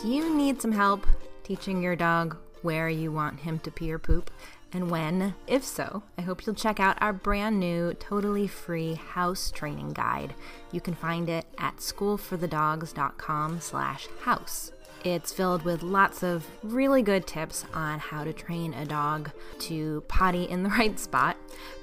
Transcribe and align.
Do 0.00 0.06
you 0.06 0.32
need 0.32 0.62
some 0.62 0.70
help 0.70 1.04
teaching 1.42 1.82
your 1.82 1.96
dog 1.96 2.36
where 2.62 2.88
you 2.88 3.10
want 3.10 3.40
him 3.40 3.58
to 3.60 3.70
pee 3.72 3.92
or 3.92 3.98
poop 3.98 4.30
and 4.72 4.92
when? 4.92 5.34
If 5.48 5.64
so, 5.64 6.04
I 6.16 6.22
hope 6.22 6.46
you'll 6.46 6.54
check 6.54 6.78
out 6.78 7.02
our 7.02 7.12
brand 7.12 7.58
new, 7.58 7.94
totally 7.94 8.46
free 8.46 8.94
house 8.94 9.50
training 9.50 9.94
guide. 9.94 10.34
You 10.70 10.80
can 10.80 10.94
find 10.94 11.28
it 11.28 11.46
at 11.58 11.78
schoolforthedogs.com 11.78 13.60
slash 13.60 14.06
house. 14.20 14.70
It's 15.02 15.32
filled 15.32 15.62
with 15.62 15.82
lots 15.82 16.22
of 16.22 16.46
really 16.62 17.02
good 17.02 17.26
tips 17.26 17.64
on 17.74 17.98
how 17.98 18.22
to 18.22 18.32
train 18.32 18.74
a 18.74 18.84
dog 18.84 19.32
to 19.60 20.04
potty 20.06 20.44
in 20.44 20.62
the 20.62 20.68
right 20.78 20.96
spot, 20.96 21.36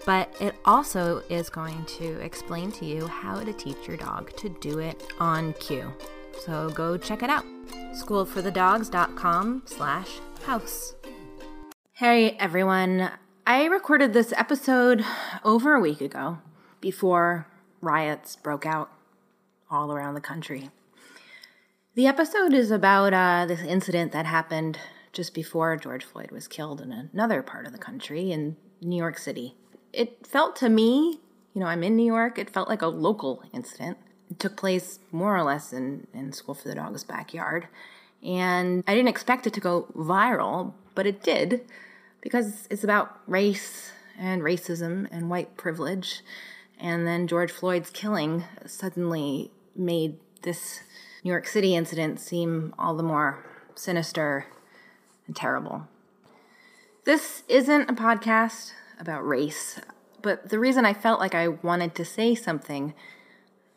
but 0.06 0.34
it 0.40 0.56
also 0.64 1.22
is 1.30 1.50
going 1.50 1.84
to 1.98 2.22
explain 2.22 2.72
to 2.74 2.86
you 2.86 3.08
how 3.08 3.42
to 3.42 3.52
teach 3.52 3.90
your 3.90 3.98
dog 3.98 4.34
to 4.38 4.48
do 4.62 4.80
it 4.80 5.04
on 5.20 5.52
cue. 5.56 5.92
So 6.40 6.70
go 6.70 6.98
check 6.98 7.24
it 7.24 7.30
out. 7.30 7.46
Schoolforthedogs.com 7.94 9.64
slash 9.66 10.20
house. 10.44 10.96
Hey 11.94 12.32
everyone. 12.40 13.12
I 13.48 13.66
recorded 13.66 14.14
this 14.14 14.34
episode 14.34 15.06
over 15.44 15.76
a 15.76 15.80
week 15.80 16.02
ago 16.02 16.40
before 16.82 17.48
riots 17.80 18.36
broke 18.36 18.66
out 18.66 18.92
all 19.70 19.92
around 19.92 20.16
the 20.16 20.22
country. 20.22 20.70
The 21.96 22.08
episode 22.08 22.54
is 22.54 22.72
about 22.72 23.14
uh, 23.14 23.46
this 23.46 23.62
incident 23.62 24.12
that 24.12 24.26
happened 24.26 24.78
just 25.14 25.34
before 25.34 25.78
George 25.78 26.04
Floyd 26.04 26.32
was 26.32 26.48
killed 26.48 26.82
in 26.82 26.92
another 26.92 27.42
part 27.42 27.66
of 27.66 27.72
the 27.72 27.78
country 27.78 28.32
in 28.32 28.58
New 28.82 28.98
York 28.98 29.18
City. 29.18 29.56
It 29.94 30.28
felt 30.28 30.58
to 30.58 30.68
me, 30.68 31.22
you 31.54 31.62
know, 31.62 31.68
I'm 31.68 31.84
in 31.84 31.96
New 31.96 32.06
York, 32.06 32.38
it 32.38 32.50
felt 32.50 32.68
like 32.68 32.82
a 32.82 32.88
local 32.88 33.44
incident. 33.54 33.98
Took 34.40 34.58
place 34.58 35.00
more 35.12 35.36
or 35.36 35.44
less 35.44 35.72
in, 35.72 36.08
in 36.14 36.32
School 36.34 36.56
for 36.56 36.68
the 36.68 36.76
Dog's 36.76 37.04
backyard. 37.04 37.68
And 38.24 38.84
I 38.88 38.96
didn't 38.96 39.10
expect 39.10 39.46
it 39.46 39.54
to 39.54 39.60
go 39.60 39.88
viral, 39.96 40.74
but 40.96 41.06
it 41.06 41.22
did 41.22 41.62
because 42.22 42.68
it's 42.72 42.84
about 42.84 43.20
race 43.28 43.92
and 44.18 44.42
racism 44.42 45.08
and 45.12 45.30
white 45.30 45.58
privilege. 45.58 46.22
And 46.80 47.06
then 47.06 47.28
George 47.28 47.52
Floyd's 47.52 47.90
killing 47.90 48.44
suddenly 48.66 49.52
made 49.76 50.18
this 50.42 50.82
New 51.24 51.32
York 51.32 51.48
City 51.48 51.76
incident 51.76 52.20
seem 52.20 52.74
all 52.78 52.96
the 52.96 53.04
more 53.04 53.46
sinister 53.76 54.48
and 55.28 55.36
terrible. 55.36 55.88
This 57.04 57.44
isn't 57.48 57.90
a 57.90 57.94
podcast 57.94 58.72
about 59.00 59.28
race, 59.28 59.80
but 60.22 60.50
the 60.50 60.60
reason 60.60 60.86
I 60.86 60.94
felt 60.94 61.20
like 61.20 61.36
I 61.36 61.48
wanted 61.48 61.94
to 61.96 62.06
say 62.06 62.34
something 62.34 62.94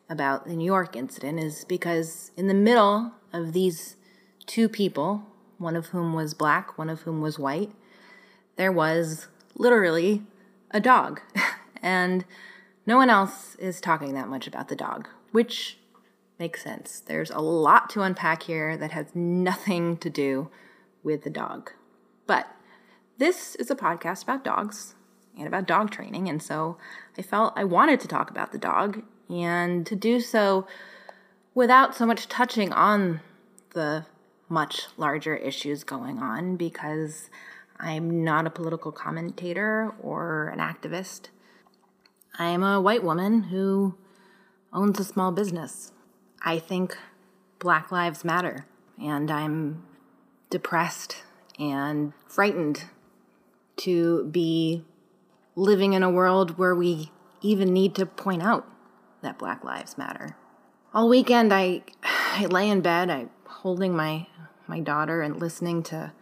about 0.08 0.46
the 0.46 0.56
New 0.56 0.64
York 0.64 0.96
incident 0.96 1.38
is 1.38 1.64
because 1.64 2.30
in 2.36 2.46
the 2.46 2.54
middle 2.54 3.12
of 3.32 3.52
these 3.52 3.96
two 4.46 4.68
people, 4.68 5.26
one 5.58 5.76
of 5.76 5.86
whom 5.86 6.14
was 6.14 6.34
black, 6.34 6.78
one 6.78 6.88
of 6.88 7.02
whom 7.02 7.20
was 7.20 7.38
white, 7.38 7.72
there 8.56 8.72
was 8.72 9.28
literally 9.54 10.22
a 10.70 10.80
dog. 10.80 11.20
and 11.82 12.24
no 12.86 12.96
one 12.96 13.10
else 13.10 13.54
is 13.56 13.80
talking 13.80 14.14
that 14.14 14.28
much 14.28 14.46
about 14.46 14.68
the 14.68 14.76
dog, 14.76 15.08
which 15.32 15.78
makes 16.38 16.62
sense. 16.62 17.00
There's 17.00 17.30
a 17.30 17.40
lot 17.40 17.90
to 17.90 18.02
unpack 18.02 18.44
here 18.44 18.76
that 18.76 18.92
has 18.92 19.14
nothing 19.14 19.96
to 19.98 20.08
do 20.08 20.48
with 21.02 21.22
the 21.22 21.30
dog. 21.30 21.72
But 22.26 22.46
this 23.18 23.54
is 23.56 23.70
a 23.70 23.76
podcast 23.76 24.22
about 24.22 24.44
dogs 24.44 24.94
and 25.36 25.46
about 25.46 25.66
dog 25.66 25.90
training, 25.90 26.28
and 26.28 26.42
so 26.42 26.78
I 27.16 27.22
felt 27.22 27.52
I 27.56 27.64
wanted 27.64 28.00
to 28.00 28.08
talk 28.08 28.30
about 28.30 28.52
the 28.52 28.58
dog 28.58 29.02
and 29.28 29.86
to 29.86 29.96
do 29.96 30.20
so 30.20 30.66
without 31.54 31.94
so 31.94 32.06
much 32.06 32.28
touching 32.28 32.72
on 32.72 33.20
the 33.74 34.06
much 34.48 34.86
larger 34.96 35.36
issues 35.36 35.84
going 35.84 36.18
on 36.18 36.56
because 36.56 37.28
I'm 37.78 38.24
not 38.24 38.46
a 38.46 38.50
political 38.50 38.92
commentator 38.92 39.92
or 40.00 40.48
an 40.48 40.58
activist. 40.58 41.28
I 42.38 42.46
am 42.46 42.62
a 42.62 42.80
white 42.80 43.04
woman 43.04 43.44
who 43.44 43.96
owns 44.72 44.98
a 44.98 45.04
small 45.04 45.32
business. 45.32 45.92
I 46.42 46.58
think 46.58 46.96
Black 47.58 47.90
Lives 47.90 48.24
Matter, 48.24 48.66
and 49.00 49.30
I'm 49.30 49.82
depressed 50.50 51.24
and 51.58 52.12
frightened 52.26 52.84
to 53.78 54.24
be 54.24 54.84
living 55.56 55.92
in 55.92 56.02
a 56.02 56.10
world 56.10 56.58
where 56.58 56.74
we 56.74 57.10
even 57.40 57.72
need 57.72 57.94
to 57.96 58.06
point 58.06 58.42
out 58.42 58.66
that 59.22 59.38
Black 59.38 59.64
Lives 59.64 59.98
Matter. 59.98 60.36
All 60.94 61.08
weekend, 61.08 61.52
I, 61.52 61.82
I 62.02 62.46
lay 62.46 62.68
in 62.68 62.80
bed, 62.80 63.10
I 63.10 63.26
holding 63.46 63.94
my 63.94 64.26
my 64.66 64.80
daughter 64.80 65.22
and 65.22 65.40
listening 65.40 65.82
to 65.82 66.12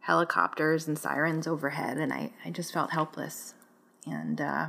helicopters 0.00 0.86
and 0.86 0.98
sirens 0.98 1.46
overhead, 1.46 1.98
and 1.98 2.12
I, 2.12 2.32
I 2.44 2.50
just 2.50 2.72
felt 2.72 2.92
helpless. 2.92 3.54
And 4.06 4.40
uh, 4.40 4.68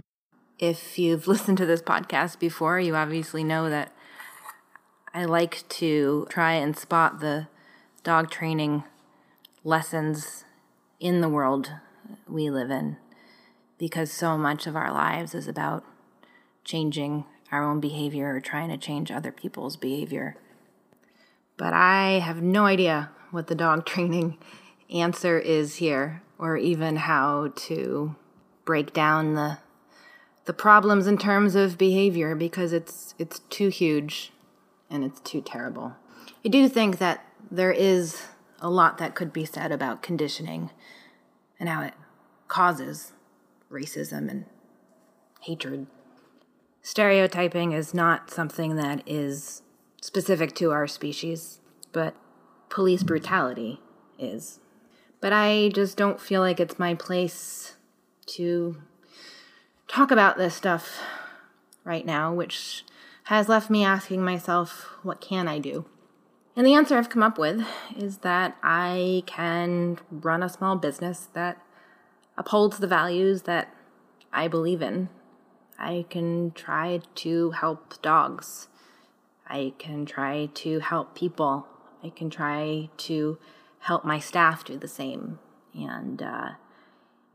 if 0.60 0.98
you've 0.98 1.28
listened 1.28 1.58
to 1.60 1.66
this 1.66 1.82
podcast 1.82 2.40
before, 2.40 2.80
you 2.80 2.96
obviously 2.96 3.44
know 3.44 3.70
that 3.70 3.92
I 5.14 5.26
like 5.26 5.68
to 5.70 6.26
try 6.30 6.54
and 6.54 6.76
spot 6.76 7.20
the 7.20 7.48
dog 8.04 8.32
training 8.32 8.84
lessons 9.64 10.44
in 11.00 11.22
the 11.22 11.30
world 11.30 11.72
we 12.28 12.50
live 12.50 12.72
in 12.72 12.98
because 13.78 14.12
so 14.12 14.38
much 14.38 14.66
of 14.68 14.76
our 14.76 14.92
lives 14.92 15.36
is 15.36 15.48
about 15.48 15.84
changing 16.64 17.26
our 17.54 17.64
own 17.64 17.80
behavior 17.80 18.36
or 18.36 18.42
trying 18.42 18.70
to 18.70 18.78
change 18.78 19.12
other 19.12 19.32
people's 19.32 19.78
behavior. 19.78 20.36
But 21.56 21.74
I 21.74 22.20
have 22.20 22.42
no 22.42 22.66
idea 22.66 23.12
what 23.30 23.46
the 23.48 23.56
dog 23.56 23.86
training 23.94 24.38
answer 24.92 25.38
is 25.40 25.76
here 25.76 26.24
or 26.40 26.58
even 26.58 26.96
how 26.96 27.54
to 27.56 28.16
break 28.66 28.92
down 28.94 29.36
the 29.36 29.60
the 30.46 30.54
problems 30.54 31.08
in 31.08 31.18
terms 31.18 31.56
of 31.56 31.78
behavior 31.78 32.36
because 32.36 32.74
it's 32.74 33.16
it's 33.18 33.40
too 33.50 33.70
huge 33.70 34.34
and 34.90 35.04
it's 35.04 35.22
too 35.22 35.40
terrible. 35.40 35.96
I 36.44 36.50
do 36.50 36.68
think 36.68 36.98
that 36.98 37.26
there 37.50 37.72
is 37.72 38.24
a 38.60 38.70
lot 38.70 38.98
that 38.98 39.16
could 39.16 39.32
be 39.32 39.46
said 39.46 39.72
about 39.72 40.02
conditioning 40.02 40.72
and 41.60 41.70
how 41.70 41.82
it 41.84 41.94
causes 42.50 43.14
racism 43.72 44.30
and 44.30 44.46
hatred. 45.42 45.88
Stereotyping 46.86 47.72
is 47.72 47.94
not 47.94 48.30
something 48.30 48.76
that 48.76 49.02
is 49.08 49.62
specific 50.02 50.54
to 50.56 50.72
our 50.72 50.86
species, 50.86 51.62
but 51.94 52.14
police 52.68 53.04
brutality 53.04 53.80
is. 54.20 54.60
But 55.22 55.32
I 55.32 55.70
just 55.70 55.96
don't 55.96 56.20
feel 56.20 56.42
like 56.42 56.60
it's 56.60 56.78
my 56.78 56.94
place 56.94 57.78
to 58.26 58.82
talk 59.88 60.12
about 60.12 60.38
this 60.38 60.56
stuff 60.56 61.00
right 61.86 62.06
now, 62.06 62.34
which 62.34 62.84
has 63.24 63.48
left 63.48 63.70
me 63.70 63.86
asking 63.86 64.22
myself, 64.22 64.90
what 65.04 65.22
can 65.22 65.48
I 65.48 65.60
do? 65.60 65.86
And 66.54 66.68
the 66.68 66.74
answer 66.74 66.98
I've 66.98 67.10
come 67.10 67.24
up 67.24 67.38
with 67.38 67.66
is 67.98 68.18
that 68.18 68.58
I 68.62 69.24
can 69.26 70.00
run 70.12 70.44
a 70.44 70.50
small 70.50 70.76
business 70.76 71.30
that 71.32 71.62
upholds 72.38 72.80
the 72.80 72.88
values 72.88 73.44
that 73.44 73.74
I 74.34 74.50
believe 74.50 74.82
in. 74.82 75.08
I 75.84 76.06
can 76.10 76.52
try 76.52 77.02
to 77.16 77.52
help 77.52 78.02
dogs. 78.02 78.70
I 79.46 79.74
can 79.78 80.06
try 80.06 80.50
to 80.54 80.80
help 80.80 81.14
people. 81.14 81.68
I 82.02 82.10
can 82.10 82.30
try 82.30 82.90
to 82.98 83.38
help 83.80 84.06
my 84.06 84.18
staff 84.18 84.64
do 84.64 84.78
the 84.78 84.88
same. 84.88 85.40
And 85.74 86.22
uh, 86.22 86.52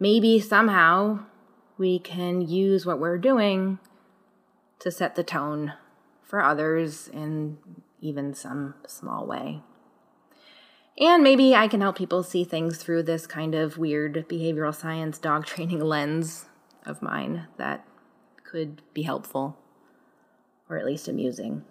maybe 0.00 0.41
somehow 0.41 1.25
we 1.76 1.98
can 1.98 2.41
use 2.41 2.86
what 2.86 2.98
we're 2.98 3.19
doing 3.19 3.81
to 4.78 4.91
set 4.91 5.15
the 5.15 5.25
tone 5.25 5.75
for 6.22 6.42
others 6.42 7.09
in 7.09 7.59
even 8.00 8.32
some 8.32 8.76
small 8.86 9.26
way. 9.26 9.60
And 10.98 11.22
maybe 11.22 11.54
I 11.54 11.68
can 11.68 11.83
help 11.83 11.98
people 11.98 12.22
see 12.22 12.44
things 12.44 12.78
through 12.78 13.03
this 13.03 13.27
kind 13.27 13.54
of 13.54 13.77
weird 13.77 14.27
behavioral 14.27 14.74
science 14.74 15.18
dog 15.18 15.44
training 15.53 15.80
lens 15.80 16.47
of 16.86 17.03
mine 17.03 17.47
that 17.59 17.84
could 18.48 18.80
be 18.95 19.03
helpful 19.03 19.59
or 20.71 20.78
at 20.78 20.86
least 20.86 21.06
amusing. 21.06 21.65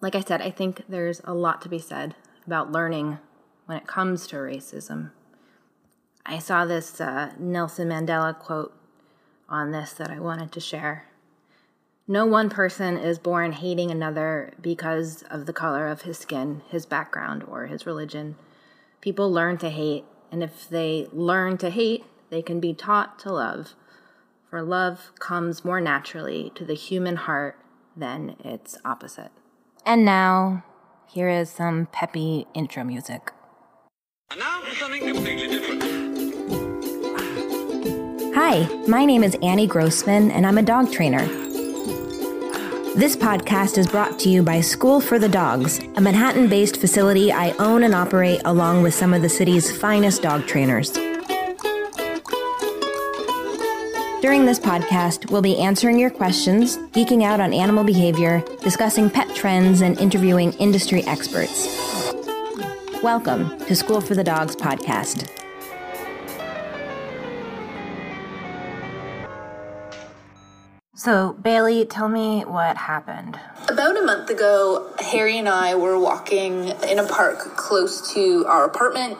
Like 0.00 0.16
I 0.16 0.20
said, 0.20 0.42
I 0.42 0.50
think 0.50 0.82
there's 0.88 1.20
a 1.24 1.34
lot 1.34 1.62
to 1.62 1.68
be 1.68 1.78
said 1.78 2.16
about 2.44 2.72
learning 2.72 3.18
when 3.66 3.78
it 3.78 3.86
comes 3.86 4.26
to 4.28 4.36
racism. 4.36 5.12
I 6.26 6.40
saw 6.40 6.64
this 6.64 7.00
uh, 7.00 7.32
Nelson 7.38 7.88
Mandela 7.88 8.36
quote 8.36 8.74
on 9.48 9.70
this 9.70 9.92
that 9.92 10.10
I 10.10 10.18
wanted 10.18 10.50
to 10.52 10.60
share. 10.60 11.06
No 12.08 12.26
one 12.26 12.50
person 12.50 12.96
is 12.96 13.20
born 13.20 13.52
hating 13.52 13.92
another 13.92 14.52
because 14.60 15.22
of 15.30 15.46
the 15.46 15.52
color 15.52 15.86
of 15.86 16.02
his 16.02 16.18
skin, 16.18 16.62
his 16.68 16.84
background, 16.84 17.44
or 17.44 17.66
his 17.66 17.86
religion. 17.86 18.34
People 19.00 19.30
learn 19.30 19.58
to 19.58 19.70
hate, 19.70 20.04
and 20.32 20.42
if 20.42 20.68
they 20.68 21.06
learn 21.12 21.58
to 21.58 21.70
hate, 21.70 22.04
they 22.30 22.42
can 22.42 22.58
be 22.58 22.74
taught 22.74 23.20
to 23.20 23.32
love. 23.32 23.74
For 24.52 24.62
love 24.62 25.12
comes 25.18 25.64
more 25.64 25.80
naturally 25.80 26.52
to 26.56 26.64
the 26.66 26.74
human 26.74 27.16
heart 27.16 27.58
than 27.96 28.36
its 28.44 28.76
opposite. 28.84 29.30
And 29.86 30.04
now, 30.04 30.62
here 31.08 31.30
is 31.30 31.48
some 31.48 31.88
peppy 31.90 32.46
intro 32.52 32.84
music. 32.84 33.32
And 34.30 34.40
now 34.40 34.60
for 34.60 34.74
something 34.74 35.08
completely 35.08 35.48
different. 35.48 35.82
Hi, 38.34 38.68
my 38.86 39.06
name 39.06 39.24
is 39.24 39.38
Annie 39.42 39.66
Grossman, 39.66 40.30
and 40.30 40.46
I'm 40.46 40.58
a 40.58 40.62
dog 40.62 40.92
trainer. 40.92 41.24
This 42.94 43.16
podcast 43.16 43.78
is 43.78 43.86
brought 43.86 44.18
to 44.18 44.28
you 44.28 44.42
by 44.42 44.60
School 44.60 45.00
for 45.00 45.18
the 45.18 45.30
Dogs, 45.30 45.78
a 45.96 46.00
Manhattan 46.02 46.50
based 46.50 46.76
facility 46.76 47.32
I 47.32 47.52
own 47.52 47.84
and 47.84 47.94
operate 47.94 48.42
along 48.44 48.82
with 48.82 48.92
some 48.92 49.14
of 49.14 49.22
the 49.22 49.30
city's 49.30 49.74
finest 49.74 50.20
dog 50.20 50.46
trainers. 50.46 50.92
During 54.22 54.44
this 54.44 54.60
podcast, 54.60 55.32
we'll 55.32 55.42
be 55.42 55.58
answering 55.58 55.98
your 55.98 56.08
questions, 56.08 56.76
geeking 56.92 57.24
out 57.24 57.40
on 57.40 57.52
animal 57.52 57.82
behavior, 57.82 58.40
discussing 58.62 59.10
pet 59.10 59.34
trends, 59.34 59.80
and 59.80 59.98
interviewing 59.98 60.52
industry 60.60 61.02
experts. 61.08 61.66
Welcome 63.02 63.58
to 63.66 63.74
School 63.74 64.00
for 64.00 64.14
the 64.14 64.22
Dogs 64.22 64.54
podcast. 64.54 65.28
So, 70.94 71.32
Bailey, 71.42 71.84
tell 71.84 72.08
me 72.08 72.42
what 72.42 72.76
happened. 72.76 73.40
About 73.68 73.96
a 73.96 74.02
month 74.02 74.30
ago, 74.30 74.94
Harry 75.00 75.36
and 75.36 75.48
I 75.48 75.74
were 75.74 75.98
walking 75.98 76.68
in 76.68 77.00
a 77.00 77.08
park 77.08 77.40
close 77.56 78.12
to 78.14 78.46
our 78.46 78.64
apartment. 78.66 79.18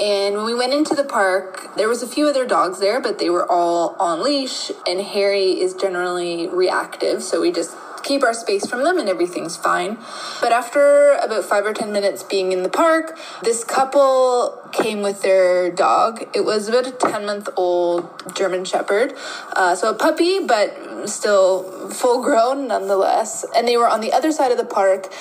And 0.00 0.36
when 0.36 0.46
we 0.46 0.54
went 0.54 0.72
into 0.72 0.94
the 0.94 1.04
park, 1.04 1.76
there 1.76 1.88
was 1.88 2.02
a 2.02 2.06
few 2.06 2.26
other 2.26 2.46
dogs 2.46 2.80
there, 2.80 3.00
but 3.00 3.18
they 3.18 3.30
were 3.30 3.50
all 3.50 3.94
on 3.98 4.22
leash. 4.22 4.70
And 4.86 5.00
Harry 5.00 5.60
is 5.60 5.74
generally 5.74 6.48
reactive, 6.48 7.22
so 7.22 7.40
we 7.40 7.52
just 7.52 7.76
keep 8.02 8.22
our 8.22 8.34
space 8.34 8.66
from 8.66 8.84
them 8.84 8.98
and 8.98 9.08
everything's 9.08 9.56
fine. 9.56 9.98
But 10.40 10.52
after 10.52 11.12
about 11.22 11.44
five 11.44 11.64
or 11.64 11.72
10 11.72 11.92
minutes 11.92 12.22
being 12.22 12.52
in 12.52 12.62
the 12.62 12.68
park, 12.68 13.18
this 13.42 13.64
couple 13.64 14.58
came 14.72 15.02
with 15.02 15.22
their 15.22 15.70
dog. 15.70 16.28
It 16.34 16.44
was 16.44 16.68
about 16.68 16.86
a 16.86 16.92
10 16.92 17.26
month 17.26 17.48
old 17.56 18.34
German 18.34 18.64
Shepherd. 18.64 19.14
Uh, 19.52 19.74
so 19.74 19.90
a 19.90 19.94
puppy, 19.94 20.40
but 20.40 21.08
still 21.08 21.90
full 21.90 22.22
grown 22.22 22.68
nonetheless. 22.68 23.44
And 23.54 23.66
they 23.66 23.76
were 23.76 23.88
on 23.88 24.00
the 24.00 24.12
other 24.12 24.32
side 24.32 24.50
of 24.50 24.58
the 24.58 24.64
park. 24.64 25.12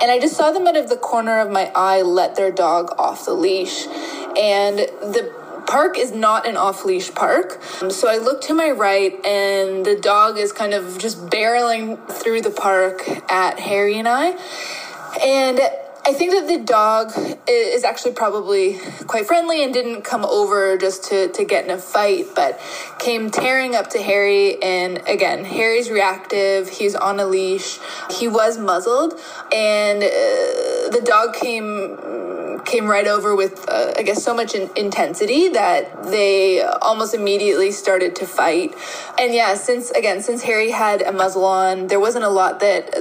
And 0.00 0.10
I 0.10 0.18
just 0.18 0.36
saw 0.36 0.52
them 0.52 0.66
out 0.66 0.76
of 0.76 0.88
the 0.88 0.96
corner 0.96 1.40
of 1.40 1.50
my 1.50 1.70
eye 1.74 2.02
let 2.02 2.36
their 2.36 2.50
dog 2.50 2.94
off 2.98 3.24
the 3.24 3.34
leash. 3.34 3.86
And 4.36 4.78
the 4.78 5.32
park 5.66 5.98
is 5.98 6.12
not 6.12 6.46
an 6.46 6.56
off 6.56 6.84
leash 6.84 7.14
park. 7.14 7.60
Um, 7.80 7.90
so 7.90 8.08
I 8.08 8.16
look 8.16 8.40
to 8.42 8.54
my 8.54 8.70
right, 8.70 9.14
and 9.24 9.84
the 9.84 9.96
dog 9.96 10.38
is 10.38 10.52
kind 10.52 10.74
of 10.74 10.98
just 10.98 11.26
barreling 11.26 11.98
through 12.10 12.42
the 12.42 12.50
park 12.50 13.08
at 13.30 13.58
Harry 13.60 13.98
and 13.98 14.08
I. 14.08 14.36
And 15.22 15.60
I 16.02 16.14
think 16.14 16.32
that 16.32 16.46
the 16.48 16.58
dog 16.64 17.12
is 17.46 17.84
actually 17.84 18.12
probably 18.12 18.78
quite 19.06 19.26
friendly 19.26 19.62
and 19.62 19.72
didn't 19.72 20.02
come 20.02 20.24
over 20.24 20.78
just 20.78 21.04
to, 21.10 21.28
to 21.28 21.44
get 21.44 21.64
in 21.64 21.70
a 21.70 21.78
fight, 21.78 22.26
but 22.34 22.58
came 22.98 23.30
tearing 23.30 23.74
up 23.74 23.90
to 23.90 24.02
Harry. 24.02 24.60
And 24.62 25.06
again, 25.06 25.44
Harry's 25.44 25.90
reactive. 25.90 26.70
He's 26.70 26.94
on 26.94 27.20
a 27.20 27.26
leash. 27.26 27.78
He 28.10 28.28
was 28.28 28.56
muzzled, 28.56 29.12
and 29.52 30.02
uh, 30.02 30.90
the 30.90 31.02
dog 31.04 31.34
came 31.34 31.98
came 32.64 32.86
right 32.86 33.06
over 33.06 33.34
with, 33.34 33.68
uh, 33.68 33.92
I 33.96 34.02
guess, 34.02 34.22
so 34.22 34.34
much 34.34 34.54
in- 34.54 34.70
intensity 34.76 35.48
that 35.48 36.04
they 36.04 36.62
almost 36.62 37.14
immediately 37.14 37.72
started 37.72 38.16
to 38.16 38.26
fight. 38.26 38.74
And 39.18 39.34
yeah, 39.34 39.54
since 39.54 39.90
again, 39.90 40.22
since 40.22 40.42
Harry 40.42 40.70
had 40.70 41.02
a 41.02 41.12
muzzle 41.12 41.44
on, 41.44 41.88
there 41.88 42.00
wasn't 42.00 42.24
a 42.24 42.28
lot 42.28 42.60
that 42.60 42.92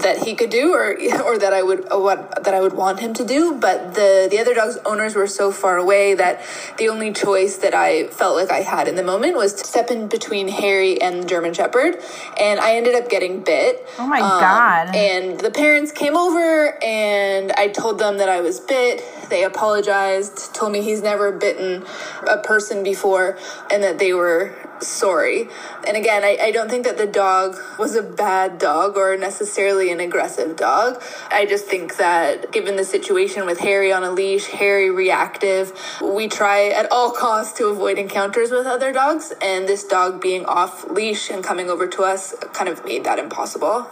that 0.00 0.18
he 0.24 0.34
could 0.34 0.50
do, 0.50 0.72
or 0.72 0.92
or 1.24 1.38
that 1.38 1.52
I 1.52 1.62
would 1.62 1.92
uh, 1.92 1.98
what 1.98 2.44
that 2.48 2.54
I 2.54 2.62
would 2.62 2.72
want 2.72 3.00
him 3.00 3.12
to 3.12 3.24
do. 3.26 3.52
But 3.52 3.92
the 3.92 4.26
the 4.30 4.38
other 4.38 4.54
dog's 4.54 4.78
owners 4.86 5.14
were 5.14 5.26
so 5.26 5.52
far 5.52 5.76
away 5.76 6.14
that 6.14 6.40
the 6.78 6.88
only 6.88 7.12
choice 7.12 7.58
that 7.58 7.74
I 7.74 8.06
felt 8.06 8.36
like 8.36 8.50
I 8.50 8.62
had 8.62 8.88
in 8.88 8.94
the 8.94 9.02
moment 9.02 9.36
was 9.36 9.52
to 9.52 9.64
step 9.66 9.90
in 9.90 10.08
between 10.08 10.48
Harry 10.48 10.98
and 10.98 11.22
the 11.22 11.26
German 11.26 11.52
Shepherd, 11.52 11.98
and 12.40 12.58
I 12.58 12.76
ended 12.76 12.94
up 12.94 13.10
getting 13.10 13.44
bit. 13.44 13.86
Oh 13.98 14.06
my 14.06 14.20
um, 14.20 14.40
god! 14.40 14.96
And 14.96 15.38
the 15.38 15.50
parents 15.50 15.92
came 15.92 16.16
over, 16.16 16.82
and 16.82 17.52
I 17.52 17.68
told 17.68 17.98
them 17.98 18.16
that 18.16 18.30
I 18.30 18.40
was 18.40 18.60
bit 18.60 19.04
they 19.28 19.44
apologized, 19.44 20.54
told 20.54 20.72
me 20.72 20.82
he's 20.82 21.02
never 21.02 21.32
bitten 21.32 21.84
a 22.26 22.38
person 22.38 22.82
before, 22.82 23.38
and 23.70 23.82
that 23.82 23.98
they 23.98 24.14
were 24.14 24.54
sorry. 24.80 25.48
And 25.86 25.96
again, 25.96 26.24
I, 26.24 26.38
I 26.40 26.50
don't 26.50 26.68
think 26.68 26.84
that 26.84 26.98
the 26.98 27.06
dog 27.06 27.56
was 27.78 27.94
a 27.94 28.02
bad 28.02 28.58
dog 28.58 28.96
or 28.96 29.16
necessarily 29.16 29.90
an 29.90 30.00
aggressive 30.00 30.56
dog. 30.56 31.02
I 31.30 31.46
just 31.46 31.66
think 31.66 31.96
that 31.96 32.52
given 32.52 32.76
the 32.76 32.84
situation 32.84 33.46
with 33.46 33.58
Harry 33.60 33.92
on 33.92 34.02
a 34.02 34.10
leash, 34.10 34.46
Harry 34.46 34.90
reactive, 34.90 35.72
we 36.02 36.28
try 36.28 36.68
at 36.68 36.90
all 36.92 37.10
costs 37.10 37.56
to 37.58 37.66
avoid 37.66 37.98
encounters 37.98 38.50
with 38.50 38.66
other 38.66 38.92
dogs, 38.92 39.32
and 39.42 39.68
this 39.68 39.84
dog 39.84 40.20
being 40.20 40.44
off 40.44 40.88
leash 40.90 41.30
and 41.30 41.44
coming 41.44 41.70
over 41.70 41.86
to 41.86 42.02
us 42.02 42.34
kind 42.52 42.68
of 42.68 42.84
made 42.84 43.04
that 43.04 43.18
impossible. 43.18 43.86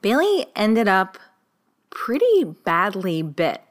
Bailey 0.00 0.46
ended 0.56 0.88
up 0.88 1.18
pretty 1.90 2.44
badly 2.44 3.22
bit 3.22 3.62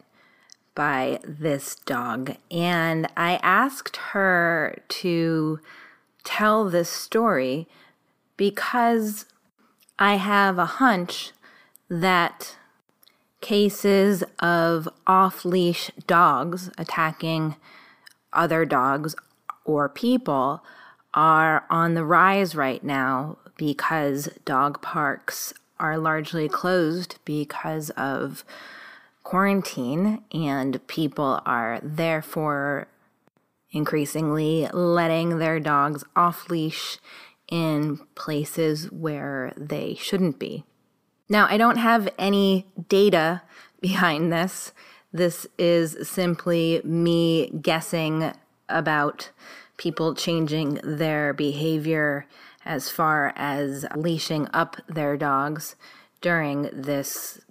by 0.76 1.20
this 1.24 1.76
dog. 1.76 2.36
And 2.50 3.08
I 3.18 3.40
asked 3.44 3.98
her 3.98 4.82
to 4.88 5.60
tell 6.24 6.70
this 6.70 6.90
story 6.90 7.68
because 8.38 9.26
I 10.00 10.16
have 10.16 10.58
a 10.58 10.66
hunch 10.66 11.32
that 11.90 12.56
cases 13.42 14.24
of 14.40 14.88
off 15.08 15.44
leash 15.44 15.92
dogs 16.08 16.70
attacking 16.78 17.56
other 18.34 18.66
dogs 18.66 19.16
or 19.66 19.90
people 19.90 20.64
are 21.14 21.66
on 21.70 21.94
the 21.94 22.06
rise 22.06 22.56
right 22.56 22.84
now 22.84 23.38
because 23.58 24.30
dog 24.46 24.82
parks 24.82 25.54
are 25.80 25.98
largely 25.98 26.48
closed 26.48 27.18
because 27.26 27.90
of 27.92 28.44
quarantine, 29.24 30.24
and 30.32 30.86
people 30.88 31.42
are 31.46 31.80
therefore 31.84 32.88
increasingly 33.72 34.68
letting 34.74 35.38
their 35.38 35.60
dogs 35.60 36.04
off 36.16 36.50
leash 36.50 37.00
in 37.50 38.00
places 38.16 38.92
where 38.92 39.54
they 39.58 39.96
shouldn't 39.96 40.40
be. 40.40 40.64
Now, 41.30 41.48
I 41.50 41.58
don't 41.58 41.78
have 41.78 42.10
any 42.18 42.66
data 42.90 43.42
behind 43.82 44.32
this. 44.32 44.72
This 45.14 45.48
is 45.58 46.08
simply 46.08 46.82
me 46.84 47.50
guessing 47.50 48.34
about 48.70 49.32
people 49.78 50.14
changing 50.16 50.80
their 50.84 51.34
behavior 51.34 52.26
as 52.64 52.90
far 52.90 53.34
as 53.36 53.86
leashing 53.96 54.48
up 54.54 54.78
their 54.88 55.18
dogs 55.18 55.76
during 56.22 56.70
this 56.72 57.42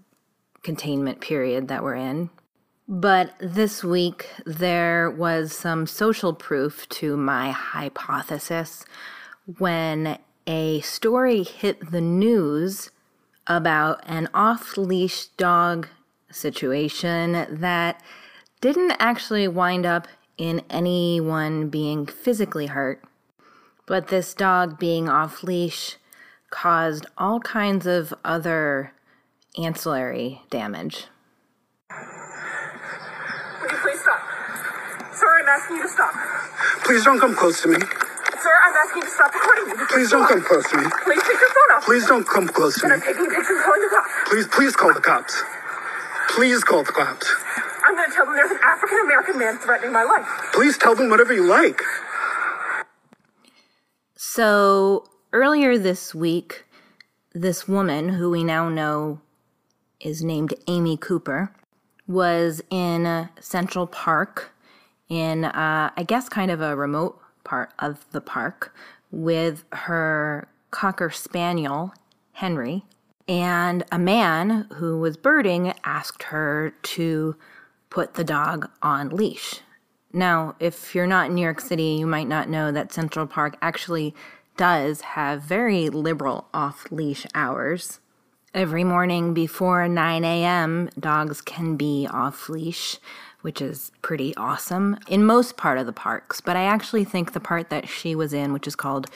containment 0.63 1.21
period 1.21 1.69
that 1.69 1.83
we're 1.83 1.97
in. 1.97 2.31
But 2.93 3.35
this 3.39 3.85
week, 3.85 4.29
there 4.45 5.13
was 5.13 5.53
some 5.53 5.87
social 5.87 6.35
proof 6.35 6.89
to 6.89 7.17
my 7.17 7.53
hypothesis 7.53 8.85
when 9.59 10.19
a 10.45 10.81
story 10.81 11.45
hit 11.45 11.93
the 11.93 12.01
news 12.01 12.91
about 13.47 14.03
an 14.07 14.29
off 14.35 14.77
leash 14.77 15.27
dog 15.37 15.87
situation 16.33 17.47
that 17.49 18.03
didn't 18.61 18.97
actually 18.99 19.47
wind 19.47 19.87
up 19.87 20.09
in 20.37 20.61
anyone 20.69 21.69
being 21.69 22.07
physically 22.07 22.67
hurt, 22.67 23.05
but 23.87 24.09
this 24.09 24.35
dog 24.35 24.81
being 24.81 25.09
off 25.09 25.45
leash 25.45 25.97
caused 26.51 27.07
all 27.17 27.39
kinds 27.39 27.87
of 27.87 28.13
other 28.25 28.93
ancillary 29.57 30.43
damage. 30.51 31.07
Asking 35.51 35.77
you 35.77 35.83
to 35.83 35.89
stop. 35.89 36.15
Please 36.85 37.05
don't 37.05 37.19
come 37.19 37.35
close 37.35 37.61
to 37.63 37.69
me. 37.69 37.77
Sir, 37.77 38.55
I'm 38.65 38.75
asking 38.75 39.03
you 39.03 39.09
to 39.09 39.15
stop 39.15 39.35
recording 39.35 39.67
me. 39.67 39.85
Please 39.91 40.11
don't 40.11 40.27
come 40.27 40.43
close 40.43 40.69
to 40.71 40.77
me. 40.79 40.87
Please 41.05 41.23
take 41.23 41.41
your 41.41 41.51
phone 41.51 41.71
off. 41.77 41.85
Please 41.85 42.07
don't 42.07 42.27
come 42.27 42.49
close 42.49 42.81
to 42.81 42.89
me. 42.89 42.95
I'm 42.95 43.01
taking 43.01 43.27
pictures 43.27 43.61
calling 43.65 43.83
the 43.83 43.91
cops. 43.91 44.31
Please, 44.31 44.47
please 44.47 44.77
call 44.77 44.95
the 44.95 45.01
cops. 45.01 45.43
Please 46.31 46.65
call 46.65 46.85
the 46.85 46.93
cops. 46.93 47.27
I'm 47.85 47.95
going 47.97 48.09
to 48.09 48.15
tell 48.15 48.25
them 48.25 48.37
there's 48.37 48.51
an 48.51 48.61
African 48.63 48.99
American 49.01 49.39
man 49.39 49.59
threatening 49.59 49.93
my 49.93 50.05
life. 50.05 50.27
Please 50.53 50.79
tell 50.79 50.95
them 50.95 51.11
whatever 51.11 51.35
you 51.35 51.45
like. 51.47 51.83
So, 54.15 55.05
earlier 55.33 55.77
this 55.77 56.15
week, 56.15 56.65
this 57.35 57.67
woman 57.67 58.11
who 58.11 58.31
we 58.31 58.45
now 58.45 58.69
know 58.69 59.21
is 60.01 60.23
named 60.23 60.55
Amy 60.67 60.97
Cooper, 60.97 61.53
was 62.07 62.61
in 62.71 63.29
Central 63.39 63.87
Park 63.87 64.53
in, 65.11 65.45
uh, 65.45 65.91
I 65.95 66.03
guess, 66.05 66.31
kind 66.31 66.51
of 66.51 66.63
a 66.63 66.75
remote 66.75 67.21
part 67.45 67.73
of 67.79 68.11
the 68.13 68.23
park 68.23 68.75
with 69.11 69.65
her 69.73 70.49
Cocker 70.71 71.11
Spaniel, 71.11 71.93
Henry. 72.33 72.85
And 73.29 73.85
a 73.93 73.99
man 73.99 74.67
who 74.77 74.99
was 74.99 75.17
birding 75.17 75.75
asked 75.85 76.25
her 76.25 76.73
to 76.83 77.37
put 77.91 78.15
the 78.15 78.25
dog 78.25 78.71
on 78.83 79.11
leash. 79.11 79.61
Now, 80.13 80.57
if 80.59 80.95
you're 80.95 81.07
not 81.07 81.29
in 81.29 81.35
New 81.35 81.43
York 81.43 81.61
City, 81.61 81.97
you 82.01 82.07
might 82.07 82.29
not 82.29 82.49
know 82.49 82.73
that 82.73 82.93
Central 82.93 83.27
Park 83.27 83.57
actually 83.61 84.15
does 84.57 85.01
have 85.01 85.43
very 85.43 85.89
liberal 85.89 86.49
off 86.53 86.91
leash 86.91 87.27
hours. 87.35 88.01
Every 88.53 88.83
morning 88.83 89.33
before 89.33 89.87
9 89.87 90.25
a.m., 90.25 90.91
dogs 90.99 91.41
can 91.41 91.77
be 91.77 92.09
off 92.11 92.49
leash, 92.49 92.99
which 93.43 93.61
is 93.61 93.93
pretty 94.03 94.35
awesome 94.37 94.99
in 95.09 95.25
most 95.25 95.57
part 95.57 95.79
of 95.79 95.87
the 95.87 95.93
parks. 95.93 96.41
But 96.41 96.57
I 96.57 96.65
actually 96.65 97.05
think 97.05 97.33
the 97.33 97.41
part 97.41 97.71
that 97.71 97.89
she 97.89 98.15
was 98.15 98.33
in, 98.33 98.53
which 98.53 98.67
is 98.67 98.77
called 98.77 99.09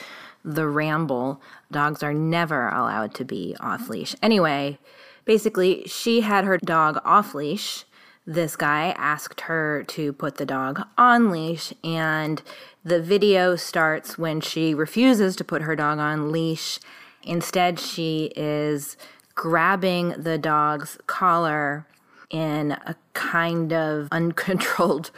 the 0.43 0.67
Ramble, 0.67 1.41
dogs 1.71 2.03
are 2.03 2.13
never 2.13 2.69
allowed 2.69 3.13
to 3.15 3.25
be 3.25 3.55
off 3.59 3.89
leash. 3.89 4.15
Anyway, 4.21 4.77
basically, 5.25 5.83
she 5.87 6.21
had 6.21 6.45
her 6.45 6.57
dog 6.57 6.99
off 7.03 7.33
leash. 7.33 7.85
This 8.27 8.55
guy 8.55 8.95
asked 8.97 9.41
her 9.41 9.83
to 9.89 10.13
put 10.13 10.37
the 10.37 10.45
dog 10.45 10.81
on 10.97 11.29
leash, 11.29 11.73
and 11.83 12.41
the 12.83 13.01
video 13.01 13.55
starts 13.55 14.17
when 14.17 14.41
she 14.41 14.73
refuses 14.73 15.35
to 15.35 15.43
put 15.43 15.61
her 15.63 15.75
dog 15.75 15.99
on 15.99 16.31
leash. 16.31 16.79
Instead, 17.23 17.79
she 17.79 18.31
is 18.35 18.97
grabbing 19.35 20.09
the 20.09 20.37
dog's 20.37 20.97
collar 21.07 21.85
in 22.29 22.71
a 22.71 22.95
kind 23.13 23.73
of 23.73 24.07
uncontrolled 24.11 25.11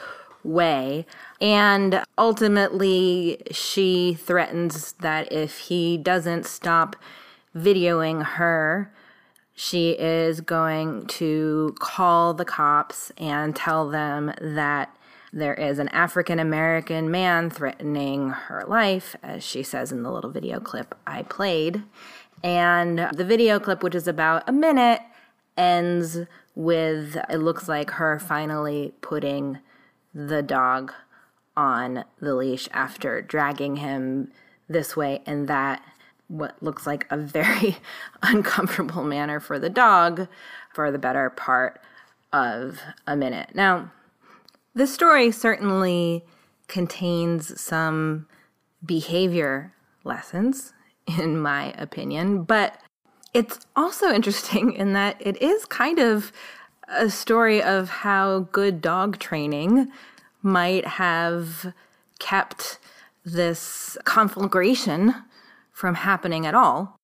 way. 0.43 1.05
And 1.41 2.03
ultimately, 2.17 3.41
she 3.51 4.13
threatens 4.13 4.93
that 4.93 5.31
if 5.31 5.57
he 5.57 5.97
doesn't 5.97 6.45
stop 6.45 6.95
videoing 7.55 8.23
her, 8.23 8.91
she 9.53 9.91
is 9.91 10.41
going 10.41 11.07
to 11.07 11.75
call 11.79 12.33
the 12.33 12.45
cops 12.45 13.11
and 13.17 13.55
tell 13.55 13.89
them 13.89 14.31
that 14.39 14.95
there 15.33 15.55
is 15.55 15.79
an 15.79 15.89
African 15.89 16.39
American 16.39 17.11
man 17.11 17.49
threatening 17.49 18.29
her 18.29 18.63
life, 18.67 19.15
as 19.21 19.43
she 19.43 19.63
says 19.63 19.91
in 19.91 20.03
the 20.03 20.11
little 20.11 20.29
video 20.29 20.59
clip 20.59 20.95
I 21.05 21.23
played. 21.23 21.83
And 22.43 23.09
the 23.13 23.25
video 23.25 23.59
clip, 23.59 23.83
which 23.83 23.95
is 23.95 24.07
about 24.07 24.47
a 24.47 24.51
minute, 24.51 25.01
ends 25.57 26.19
with 26.57 27.15
it 27.29 27.37
looks 27.37 27.69
like 27.69 27.91
her 27.91 28.17
finally 28.17 28.91
putting 29.01 29.59
the 30.11 30.41
dog 30.41 30.91
on 31.55 32.03
the 32.19 32.33
leash 32.33 32.67
after 32.73 33.21
dragging 33.21 33.75
him 33.75 34.31
this 34.67 34.97
way 34.97 35.21
and 35.27 35.47
that 35.47 35.83
what 36.27 36.61
looks 36.61 36.87
like 36.87 37.05
a 37.11 37.15
very 37.15 37.77
uncomfortable 38.23 39.03
manner 39.03 39.39
for 39.39 39.59
the 39.59 39.69
dog 39.69 40.27
for 40.73 40.91
the 40.91 40.97
better 40.97 41.29
part 41.29 41.79
of 42.33 42.79
a 43.05 43.15
minute. 43.15 43.51
Now, 43.53 43.91
the 44.73 44.87
story 44.87 45.29
certainly 45.31 46.25
contains 46.67 47.61
some 47.61 48.27
behavior 48.83 49.73
lessons 50.03 50.73
in 51.19 51.39
my 51.39 51.71
opinion. 51.77 52.43
But 52.43 52.81
it's 53.37 53.59
also 53.75 54.11
interesting 54.13 54.73
in 54.73 54.93
that 54.93 55.15
it 55.19 55.41
is 55.41 55.65
kind 55.65 55.99
of 55.99 56.31
a 56.89 57.09
story 57.09 57.61
of 57.61 57.89
how 57.89 58.47
good 58.51 58.81
dog 58.81 59.19
training 59.19 59.91
might 60.41 60.85
have 60.85 61.73
kept 62.19 62.79
this 63.23 63.97
conflagration 64.05 65.13
from 65.71 65.95
happening 65.95 66.45
at 66.45 66.55
all. 66.55 66.97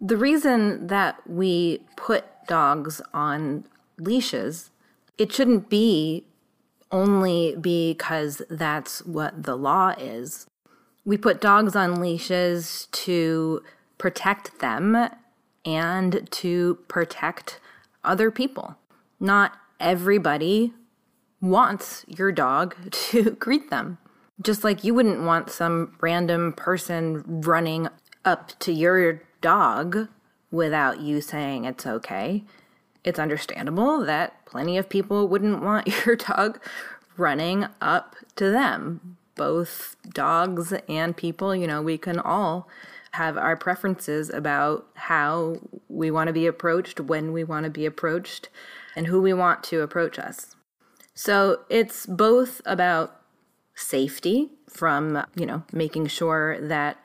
The 0.00 0.16
reason 0.16 0.86
that 0.86 1.20
we 1.28 1.82
put 1.96 2.24
dogs 2.46 3.02
on 3.12 3.64
leashes, 3.98 4.70
it 5.18 5.32
shouldn't 5.32 5.68
be 5.68 6.24
only 6.90 7.54
because 7.60 8.40
that's 8.48 9.04
what 9.04 9.42
the 9.42 9.56
law 9.56 9.90
is. 9.98 10.46
We 11.04 11.18
put 11.18 11.40
dogs 11.40 11.76
on 11.76 12.00
leashes 12.00 12.88
to 12.92 13.62
protect 13.98 14.60
them 14.60 15.10
and 15.64 16.28
to 16.30 16.78
protect 16.88 17.60
other 18.04 18.30
people. 18.30 18.76
Not 19.20 19.52
everybody 19.80 20.72
wants 21.40 22.04
your 22.08 22.32
dog 22.32 22.76
to 22.90 23.30
greet 23.32 23.70
them. 23.70 23.98
Just 24.40 24.62
like 24.62 24.84
you 24.84 24.94
wouldn't 24.94 25.22
want 25.22 25.50
some 25.50 25.96
random 26.00 26.52
person 26.52 27.24
running 27.26 27.88
up 28.24 28.56
to 28.60 28.72
your 28.72 29.22
dog 29.40 30.08
without 30.50 31.00
you 31.00 31.20
saying 31.20 31.64
it's 31.64 31.86
okay. 31.86 32.44
It's 33.04 33.18
understandable 33.18 34.04
that 34.04 34.44
plenty 34.46 34.78
of 34.78 34.88
people 34.88 35.26
wouldn't 35.26 35.62
want 35.62 35.86
your 36.06 36.16
dog 36.16 36.60
running 37.16 37.66
up 37.80 38.14
to 38.36 38.50
them 38.50 39.18
both 39.38 39.96
dogs 40.12 40.74
and 40.86 41.16
people, 41.16 41.56
you 41.56 41.66
know, 41.66 41.80
we 41.80 41.96
can 41.96 42.18
all 42.18 42.68
have 43.12 43.36
our 43.36 43.56
preferences 43.56 44.30
about 44.30 44.86
how 44.94 45.58
we 45.88 46.10
want 46.10 46.28
to 46.28 46.32
be 46.32 46.46
approached, 46.46 47.00
when 47.00 47.32
we 47.32 47.44
want 47.44 47.64
to 47.64 47.70
be 47.70 47.86
approached, 47.86 48.48
and 48.94 49.06
who 49.06 49.20
we 49.20 49.32
want 49.32 49.62
to 49.64 49.80
approach 49.80 50.18
us. 50.18 50.54
So 51.14 51.60
it's 51.68 52.06
both 52.06 52.60
about 52.64 53.20
safety 53.74 54.50
from, 54.68 55.24
you 55.34 55.46
know, 55.46 55.64
making 55.72 56.06
sure 56.08 56.58
that 56.60 56.98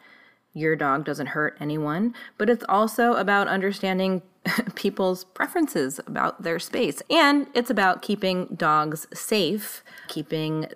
your 0.54 0.76
dog 0.76 1.06
doesn't 1.06 1.28
hurt 1.28 1.58
anyone, 1.60 2.14
but 2.38 2.50
it's 2.50 2.66
also 2.70 3.14
about 3.14 3.48
understanding 3.48 4.22
people's 4.76 5.24
preferences 5.24 6.00
about 6.06 6.44
their 6.44 6.60
space. 6.60 7.02
And 7.10 7.48
it's 7.54 7.70
about 7.70 8.02
keeping 8.02 8.48
dogs 8.56 9.08
safe, 9.14 9.84
keeping 10.08 10.68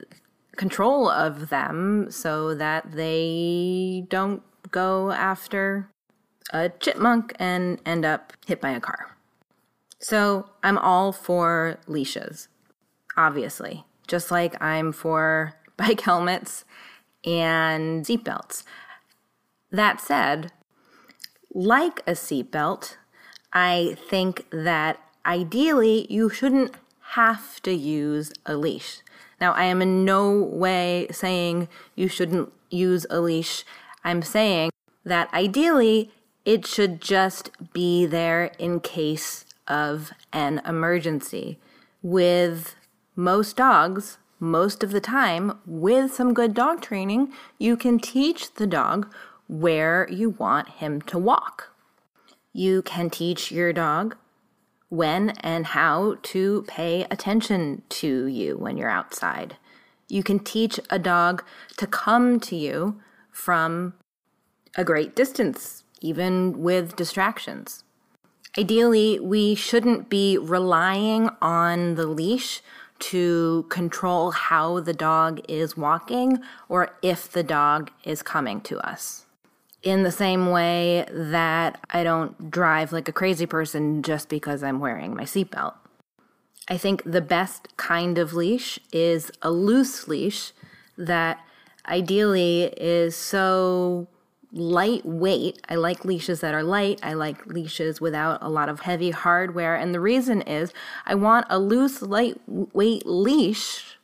control 0.56 1.08
of 1.10 1.50
them 1.50 2.10
so 2.10 2.56
that 2.56 2.92
they 2.92 4.06
don't 4.10 4.42
go 4.72 5.12
after 5.12 5.90
a 6.52 6.70
chipmunk 6.70 7.34
and 7.40 7.80
end 7.86 8.06
up 8.06 8.34
hit 8.46 8.62
by 8.62 8.72
a 8.72 8.80
car. 8.80 9.18
So 10.00 10.50
I'm 10.64 10.78
all 10.78 11.12
for 11.12 11.80
leashes, 11.88 12.48
obviously, 13.16 13.86
just 14.08 14.32
like 14.32 14.62
I'm 14.62 14.92
for 14.92 15.54
bike 15.78 16.02
helmets 16.02 16.66
and 17.26 18.06
seatbelts. 18.06 18.64
That 19.72 20.00
said, 20.00 20.52
like 21.54 22.00
a 22.08 22.12
seatbelt, 22.12 22.96
I 23.52 23.98
think 24.10 24.46
that 24.52 25.00
ideally 25.26 26.08
you 26.10 26.30
shouldn't 26.30 26.76
have 27.12 27.62
to 27.64 27.74
use 27.74 28.32
a 28.46 28.56
leash. 28.56 29.02
Now, 29.40 29.54
I 29.54 29.66
am 29.66 29.82
in 29.82 30.04
no 30.06 30.42
way 30.42 31.08
saying 31.12 31.68
you 31.96 32.08
shouldn't 32.08 32.52
use 32.70 33.06
a 33.10 33.20
leash. 33.20 33.64
I'm 34.08 34.22
saying 34.22 34.70
that 35.04 35.34
ideally 35.34 36.12
it 36.46 36.66
should 36.66 37.02
just 37.02 37.52
be 37.74 38.06
there 38.06 38.52
in 38.58 38.80
case 38.80 39.44
of 39.68 40.14
an 40.32 40.62
emergency. 40.66 41.60
With 42.02 42.78
most 43.18 43.58
dogs, 43.58 44.18
most 44.40 44.82
of 44.82 44.92
the 44.92 45.02
time, 45.02 45.60
with 45.66 46.14
some 46.14 46.34
good 46.34 46.54
dog 46.54 46.82
training, 46.82 47.34
you 47.60 47.76
can 47.76 48.00
teach 48.00 48.54
the 48.54 48.66
dog 48.66 49.14
where 49.50 50.08
you 50.10 50.30
want 50.30 50.70
him 50.70 51.02
to 51.02 51.18
walk. 51.18 51.74
You 52.54 52.84
can 52.84 53.10
teach 53.10 53.52
your 53.52 53.74
dog 53.74 54.16
when 54.88 55.32
and 55.42 55.66
how 55.66 56.16
to 56.32 56.64
pay 56.66 57.06
attention 57.12 57.82
to 57.90 58.26
you 58.28 58.56
when 58.56 58.78
you're 58.78 58.90
outside. 58.90 59.58
You 60.08 60.24
can 60.24 60.40
teach 60.40 60.80
a 60.90 60.98
dog 60.98 61.44
to 61.76 61.86
come 61.86 62.40
to 62.40 62.56
you 62.56 63.02
from 63.38 63.94
a 64.76 64.84
great 64.84 65.16
distance, 65.16 65.84
even 66.02 66.62
with 66.62 66.96
distractions. 66.96 67.84
Ideally, 68.58 69.20
we 69.20 69.54
shouldn't 69.54 70.10
be 70.10 70.40
relying 70.40 71.30
on 71.40 71.96
the 71.96 72.08
leash 72.08 72.62
to 73.00 73.68
control 73.70 74.32
how 74.32 74.80
the 74.80 74.94
dog 74.94 75.40
is 75.48 75.78
walking 75.78 76.40
or 76.68 76.98
if 77.04 77.32
the 77.32 77.44
dog 77.44 77.92
is 78.04 78.24
coming 78.24 78.60
to 78.62 78.80
us 78.80 79.28
in 79.84 80.02
the 80.02 80.12
same 80.12 80.50
way 80.50 81.06
that 81.12 81.80
I 81.92 82.04
don't 82.04 82.50
drive 82.50 82.92
like 82.92 83.08
a 83.08 83.14
crazy 83.14 83.46
person 83.46 84.02
just 84.02 84.30
because 84.30 84.64
I'm 84.64 84.80
wearing 84.80 85.16
my 85.16 85.24
seatbelt. 85.24 85.76
I 86.68 86.78
think 86.78 87.04
the 87.06 87.22
best 87.22 87.78
kind 87.78 88.18
of 88.18 88.34
leash 88.34 88.80
is 88.92 89.32
a 89.44 89.52
loose 89.52 90.08
leash 90.08 90.54
that 90.98 91.40
ideally 91.88 92.74
is 92.78 93.16
so 93.16 94.08
lightweight. 94.52 95.62
I 95.70 95.76
like 95.76 96.06
leashes 96.06 96.42
that 96.42 96.54
are 96.54 96.64
light. 96.64 97.00
I 97.04 97.14
like 97.14 97.46
leashes 97.46 98.00
without 98.00 98.40
a 98.42 98.50
lot 98.50 98.70
of 98.70 98.82
heavy 98.82 99.12
hardware. 99.12 99.76
And 99.76 99.94
the 99.94 100.00
reason 100.00 100.42
is 100.42 100.74
I 101.06 101.16
want 101.16 101.46
a 101.50 101.60
loose, 101.60 102.02
lightweight 102.02 103.06
leash 103.06 103.98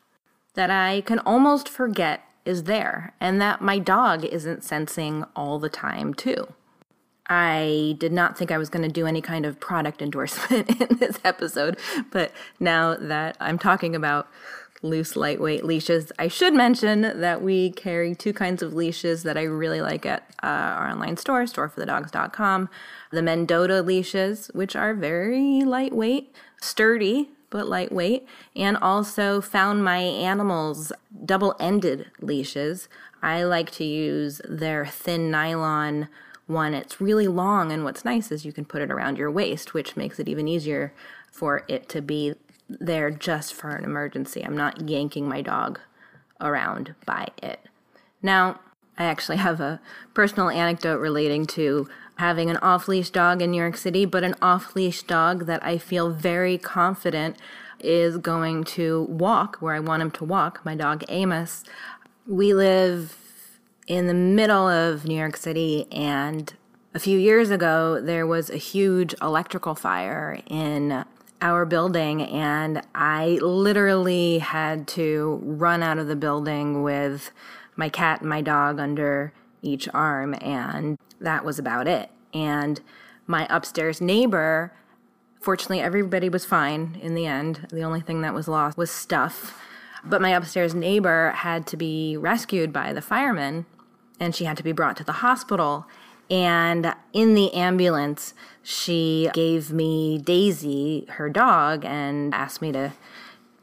that 0.53 0.69
I 0.69 1.01
can 1.01 1.19
almost 1.19 1.67
forget 1.69 2.21
is 2.45 2.63
there 2.63 3.13
and 3.19 3.41
that 3.41 3.61
my 3.61 3.79
dog 3.79 4.25
isn't 4.25 4.63
sensing 4.63 5.23
all 5.35 5.59
the 5.59 5.69
time, 5.69 6.13
too. 6.13 6.53
I 7.27 7.95
did 7.99 8.11
not 8.11 8.37
think 8.37 8.51
I 8.51 8.57
was 8.57 8.69
going 8.69 8.83
to 8.83 8.91
do 8.91 9.07
any 9.07 9.21
kind 9.21 9.45
of 9.45 9.59
product 9.59 10.01
endorsement 10.01 10.69
in 10.81 10.97
this 10.97 11.19
episode, 11.23 11.79
but 12.11 12.31
now 12.59 12.95
that 12.95 13.37
I'm 13.39 13.57
talking 13.57 13.95
about 13.95 14.27
loose, 14.83 15.15
lightweight 15.15 15.63
leashes, 15.63 16.11
I 16.19 16.27
should 16.27 16.53
mention 16.53 17.01
that 17.01 17.41
we 17.41 17.71
carry 17.71 18.13
two 18.13 18.33
kinds 18.33 18.61
of 18.61 18.73
leashes 18.73 19.23
that 19.23 19.37
I 19.37 19.43
really 19.43 19.81
like 19.81 20.05
at 20.05 20.29
uh, 20.43 20.47
our 20.47 20.89
online 20.89 21.17
store, 21.17 21.43
storeforthedogs.com. 21.43 22.69
The 23.11 23.21
Mendota 23.21 23.81
leashes, 23.81 24.51
which 24.53 24.75
are 24.75 24.93
very 24.93 25.63
lightweight, 25.63 26.35
sturdy, 26.61 27.29
but 27.49 27.67
lightweight, 27.67 28.27
and 28.55 28.77
also 28.77 29.39
Found 29.39 29.83
My 29.83 29.99
Animals 29.99 30.91
double 31.25 31.55
ended 31.59 32.11
leashes. 32.19 32.89
I 33.21 33.43
like 33.43 33.71
to 33.71 33.85
use 33.85 34.41
their 34.47 34.85
thin 34.85 35.31
nylon 35.31 36.09
one. 36.47 36.73
It's 36.73 36.99
really 36.99 37.27
long, 37.27 37.71
and 37.71 37.83
what's 37.83 38.03
nice 38.03 38.31
is 38.31 38.43
you 38.43 38.51
can 38.51 38.65
put 38.65 38.81
it 38.81 38.91
around 38.91 39.17
your 39.17 39.31
waist, 39.31 39.73
which 39.73 39.95
makes 39.95 40.19
it 40.19 40.27
even 40.27 40.47
easier 40.47 40.93
for 41.31 41.63
it 41.67 41.87
to 41.89 42.01
be 42.01 42.35
there 42.79 43.11
just 43.11 43.53
for 43.53 43.69
an 43.69 43.83
emergency. 43.83 44.43
I'm 44.43 44.57
not 44.57 44.89
yanking 44.89 45.27
my 45.27 45.41
dog 45.41 45.79
around 46.39 46.95
by 47.05 47.29
it. 47.41 47.59
Now, 48.21 48.59
I 48.97 49.05
actually 49.05 49.37
have 49.37 49.59
a 49.59 49.81
personal 50.13 50.49
anecdote 50.49 50.99
relating 50.99 51.45
to 51.47 51.89
having 52.17 52.49
an 52.49 52.57
off 52.57 52.87
leash 52.87 53.09
dog 53.09 53.41
in 53.41 53.51
New 53.51 53.57
York 53.57 53.77
City, 53.77 54.05
but 54.05 54.23
an 54.23 54.35
off 54.41 54.75
leash 54.75 55.03
dog 55.03 55.45
that 55.47 55.65
I 55.65 55.77
feel 55.77 56.11
very 56.11 56.57
confident 56.57 57.37
is 57.79 58.17
going 58.17 58.63
to 58.63 59.03
walk 59.03 59.57
where 59.57 59.73
I 59.73 59.79
want 59.79 60.01
him 60.01 60.11
to 60.11 60.23
walk, 60.23 60.63
my 60.63 60.75
dog 60.75 61.03
Amos. 61.09 61.63
We 62.27 62.53
live 62.53 63.17
in 63.87 64.07
the 64.07 64.13
middle 64.13 64.69
of 64.69 65.05
New 65.05 65.17
York 65.17 65.35
City, 65.35 65.87
and 65.91 66.53
a 66.93 66.99
few 66.99 67.17
years 67.17 67.49
ago, 67.49 67.99
there 67.99 68.27
was 68.27 68.49
a 68.49 68.57
huge 68.57 69.15
electrical 69.21 69.75
fire 69.75 70.39
in 70.47 71.03
our 71.43 71.65
building, 71.65 72.21
and 72.21 72.81
I 72.95 73.37
literally 73.41 74.39
had 74.39 74.87
to 74.89 75.41
run 75.43 75.83
out 75.83 75.97
of 75.99 76.07
the 76.07 76.15
building 76.15 76.83
with 76.83 77.31
my 77.75 77.89
cat 77.89 78.21
and 78.21 78.29
my 78.29 78.41
dog 78.41 78.79
under 78.79 79.33
each 79.61 79.89
arm, 79.93 80.35
and 80.41 80.97
that 81.19 81.43
was 81.43 81.59
about 81.59 81.85
it. 81.85 82.09
And 82.33 82.79
my 83.27 83.45
upstairs 83.49 83.99
neighbor, 83.99 84.73
fortunately, 85.41 85.81
everybody 85.81 86.29
was 86.29 86.45
fine 86.45 86.97
in 87.01 87.13
the 87.13 87.25
end. 87.25 87.67
The 87.71 87.83
only 87.83 87.99
thing 87.99 88.21
that 88.21 88.33
was 88.33 88.47
lost 88.47 88.77
was 88.77 88.89
stuff. 88.89 89.59
But 90.05 90.21
my 90.21 90.29
upstairs 90.29 90.73
neighbor 90.73 91.31
had 91.31 91.67
to 91.67 91.77
be 91.77 92.15
rescued 92.15 92.71
by 92.71 92.93
the 92.93 93.01
firemen, 93.01 93.65
and 94.17 94.33
she 94.33 94.45
had 94.45 94.55
to 94.57 94.63
be 94.63 94.71
brought 94.71 94.95
to 94.97 95.03
the 95.03 95.11
hospital. 95.11 95.87
And 96.29 96.95
in 97.11 97.35
the 97.35 97.53
ambulance, 97.53 98.33
she 98.61 99.29
gave 99.33 99.71
me 99.71 100.17
Daisy, 100.17 101.05
her 101.09 101.29
dog, 101.29 101.83
and 101.85 102.33
asked 102.33 102.61
me 102.61 102.71
to 102.71 102.93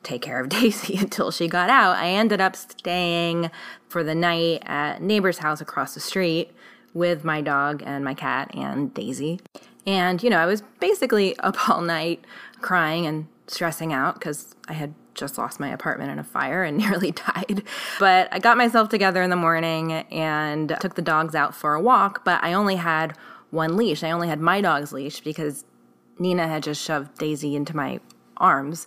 take 0.02 0.22
care 0.22 0.40
of 0.40 0.48
Daisy 0.50 0.96
until 0.96 1.30
she 1.30 1.48
got 1.48 1.70
out. 1.70 1.96
I 1.96 2.10
ended 2.10 2.40
up 2.40 2.56
staying 2.56 3.50
for 3.88 4.04
the 4.04 4.14
night 4.14 4.62
at 4.66 5.02
neighbor's 5.02 5.38
house 5.38 5.60
across 5.60 5.94
the 5.94 6.00
street 6.00 6.52
with 6.92 7.24
my 7.24 7.40
dog 7.40 7.82
and 7.84 8.04
my 8.04 8.14
cat 8.14 8.50
and 8.54 8.92
Daisy. 8.92 9.40
And, 9.86 10.22
you 10.22 10.30
know, 10.30 10.38
I 10.38 10.46
was 10.46 10.62
basically 10.80 11.38
up 11.38 11.68
all 11.68 11.80
night 11.80 12.24
crying 12.60 13.06
and 13.06 13.26
stressing 13.46 13.92
out 13.92 14.14
because 14.14 14.54
I 14.68 14.74
had 14.74 14.94
just 15.20 15.38
lost 15.38 15.60
my 15.60 15.68
apartment 15.68 16.10
in 16.10 16.18
a 16.18 16.24
fire 16.24 16.64
and 16.64 16.76
nearly 16.78 17.12
died. 17.12 17.62
But 17.98 18.28
I 18.32 18.38
got 18.38 18.56
myself 18.56 18.88
together 18.88 19.22
in 19.22 19.30
the 19.30 19.36
morning 19.36 19.92
and 19.92 20.76
took 20.80 20.96
the 20.96 21.02
dogs 21.02 21.34
out 21.34 21.54
for 21.54 21.74
a 21.74 21.80
walk, 21.80 22.24
but 22.24 22.42
I 22.42 22.54
only 22.54 22.76
had 22.76 23.16
one 23.50 23.76
leash. 23.76 24.02
I 24.02 24.10
only 24.10 24.28
had 24.28 24.40
my 24.40 24.60
dog's 24.60 24.92
leash 24.92 25.20
because 25.20 25.64
Nina 26.18 26.48
had 26.48 26.62
just 26.62 26.82
shoved 26.82 27.18
Daisy 27.18 27.54
into 27.54 27.76
my 27.76 28.00
arms. 28.36 28.86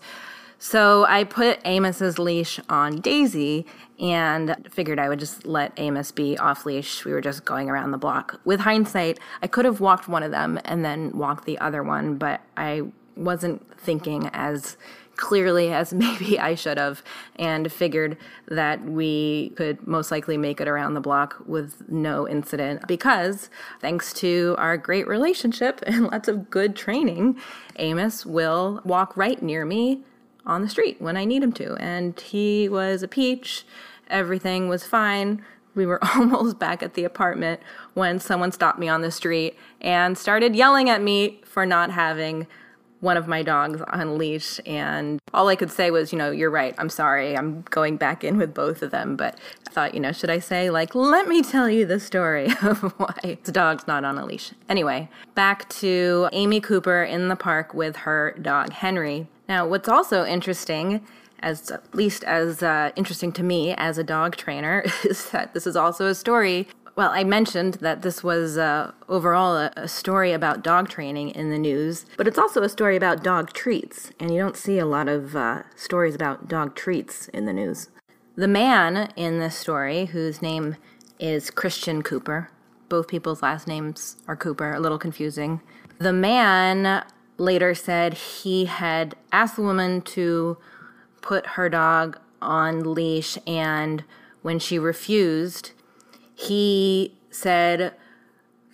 So 0.58 1.06
I 1.06 1.26
put 1.26 1.60
Amos's 1.66 2.18
leash 2.18 2.58
on 2.70 3.02
Daisy 3.02 3.66
and 4.00 4.56
figured 4.72 4.98
I 4.98 5.10
would 5.10 5.20
just 5.20 5.46
let 5.46 5.74
Amos 5.76 6.12
be 6.12 6.38
off 6.38 6.66
leash. 6.66 7.04
We 7.04 7.12
were 7.12 7.20
just 7.20 7.44
going 7.44 7.70
around 7.70 7.92
the 7.92 7.98
block. 7.98 8.40
With 8.46 8.62
hindsight, 8.62 9.20
I 9.42 9.48
could 9.48 9.66
have 9.66 9.82
walked 9.82 10.08
one 10.08 10.24
of 10.24 10.32
them 10.32 10.60
and 10.64 10.86
then 10.86 11.12
walked 11.18 11.46
the 11.46 11.60
other 11.60 11.84
one, 11.84 12.16
but 12.16 12.40
I 12.56 12.84
wasn't 13.18 13.78
thinking 13.78 14.30
as 14.32 14.78
clearly 15.16 15.72
as 15.72 15.94
maybe 16.06 16.40
I 16.40 16.56
should 16.56 16.78
have, 16.78 17.04
and 17.36 17.72
figured 17.72 18.18
that 18.48 18.84
we 18.84 19.54
could 19.56 19.86
most 19.88 20.12
likely 20.12 20.38
make 20.38 20.60
it 20.62 20.68
around 20.68 20.94
the 20.94 21.02
block 21.02 21.42
with 21.46 21.90
no 21.90 22.28
incident 22.28 22.88
because, 22.88 23.50
thanks 23.80 24.14
to 24.14 24.56
our 24.58 24.78
great 24.78 25.08
relationship 25.08 25.82
and 25.88 26.06
lots 26.08 26.28
of 26.28 26.50
good 26.50 26.76
training, 26.76 27.40
Amos 27.78 28.26
will 28.26 28.82
walk 28.84 29.16
right 29.18 29.42
near 29.42 29.66
me 29.66 30.02
on 30.46 30.62
the 30.62 30.70
street 30.70 31.02
when 31.02 31.16
I 31.18 31.26
need 31.26 31.44
him 31.44 31.54
to. 31.54 31.76
And 31.76 32.20
he 32.20 32.68
was 32.68 33.02
a 33.02 33.08
peach, 33.08 33.66
everything 34.10 34.68
was 34.68 34.86
fine. 34.86 35.44
We 35.76 35.86
were 35.86 36.04
almost 36.16 36.60
back 36.60 36.84
at 36.84 36.94
the 36.94 37.04
apartment 37.04 37.62
when 37.94 38.20
someone 38.20 38.52
stopped 38.52 38.80
me 38.80 38.88
on 38.90 39.02
the 39.02 39.12
street 39.12 39.58
and 39.82 40.18
started 40.18 40.56
yelling 40.56 40.90
at 40.90 41.02
me 41.02 41.42
for 41.46 41.66
not 41.66 41.92
having 41.92 42.48
one 43.04 43.18
of 43.18 43.28
my 43.28 43.44
dogs 43.44 43.82
on 43.92 44.18
leash 44.18 44.62
and 44.66 45.20
all 45.34 45.50
I 45.50 45.58
could 45.58 45.70
say 45.70 45.92
was, 45.92 46.14
you 46.14 46.18
know, 46.18 46.32
you're 46.32 46.50
right. 46.50 46.74
I'm 46.78 46.90
sorry. 46.90 47.38
I'm 47.38 47.64
going 47.64 47.98
back 47.98 48.24
in 48.24 48.38
with 48.38 48.54
both 48.54 48.82
of 48.82 48.92
them, 48.92 49.18
but 49.18 49.38
I 49.68 49.72
thought, 49.72 49.94
you 49.94 50.00
know, 50.00 50.14
should 50.14 50.30
I 50.30 50.40
say 50.40 50.70
like, 50.70 50.96
let 50.96 51.28
me 51.28 51.42
tell 51.44 51.70
you 51.70 51.86
the 51.86 52.00
story 52.00 52.46
of 52.64 52.80
why 52.98 53.38
the 53.44 53.52
dog's 53.52 53.86
not 53.88 54.06
on 54.06 54.18
a 54.18 54.26
leash. 54.26 54.54
Anyway, 54.70 55.10
back 55.36 55.68
to 55.70 56.30
Amy 56.32 56.62
Cooper 56.62 57.04
in 57.04 57.28
the 57.28 57.36
park 57.36 57.74
with 57.74 57.98
her 57.98 58.38
dog 58.42 58.72
Henry. 58.72 59.28
Now, 59.50 59.68
what's 59.68 59.90
also 59.90 60.26
interesting 60.26 61.06
as 61.40 61.70
at 61.72 61.94
least 61.94 62.24
as 62.24 62.64
uh, 62.64 62.92
interesting 62.96 63.34
to 63.34 63.44
me 63.44 63.76
as 63.76 63.98
a 63.98 64.04
dog 64.04 64.38
trainer 64.38 64.86
is 65.04 65.30
that 65.32 65.54
this 65.54 65.68
is 65.68 65.76
also 65.76 66.08
a 66.08 66.16
story 66.16 66.70
well, 66.96 67.10
I 67.12 67.24
mentioned 67.24 67.76
that 67.76 68.04
this 68.04 68.24
was 68.24 68.58
uh, 68.58 68.92
overall 69.10 69.58
a, 69.58 69.72
a, 69.76 69.88
story 69.88 70.32
about 70.32 70.64
dog 70.64 70.90
training 70.90 71.30
in 71.30 71.50
the 71.50 71.58
news, 71.58 72.06
but 72.18 72.28
it's 72.28 72.38
also 72.38 72.62
a 72.62 72.70
story 72.70 72.96
about 72.96 73.24
dog 73.24 73.52
treats, 73.52 74.12
and 74.20 74.32
you 74.32 74.40
don't 74.40 74.56
see 74.56 74.78
a 74.78 74.86
lot 74.86 75.08
of 75.08 75.36
uh, 75.36 75.64
stories 75.76 76.14
about 76.14 76.48
dog 76.48 76.76
treats 76.76 77.30
in 77.30 77.46
the 77.46 77.54
news. 77.54 77.90
The 78.36 78.48
man 78.48 79.12
in 79.16 79.40
this 79.40 79.56
story, 79.56 80.06
whose 80.06 80.42
name 80.42 80.76
is 81.20 81.50
Christian 81.50 82.04
Cooper, 82.04 82.52
both 82.90 83.08
people's 83.08 83.42
last 83.42 83.68
names 83.68 84.18
are 84.28 84.36
Cooper, 84.36 84.74
a 84.74 84.80
little 84.80 85.00
confusing. 85.00 85.62
The 85.98 86.14
man 86.14 87.04
later 87.38 87.74
said 87.74 88.14
he 88.14 88.66
had 88.66 89.16
asked 89.32 89.56
the 89.56 89.64
woman 89.64 90.02
to 90.02 90.58
put 91.22 91.48
her 91.48 91.70
dog 91.70 92.20
on 92.40 92.94
leash, 92.94 93.38
and 93.48 94.04
when 94.44 94.60
she 94.60 94.78
refused, 94.78 95.72
he 96.36 97.16
said, 97.30 97.94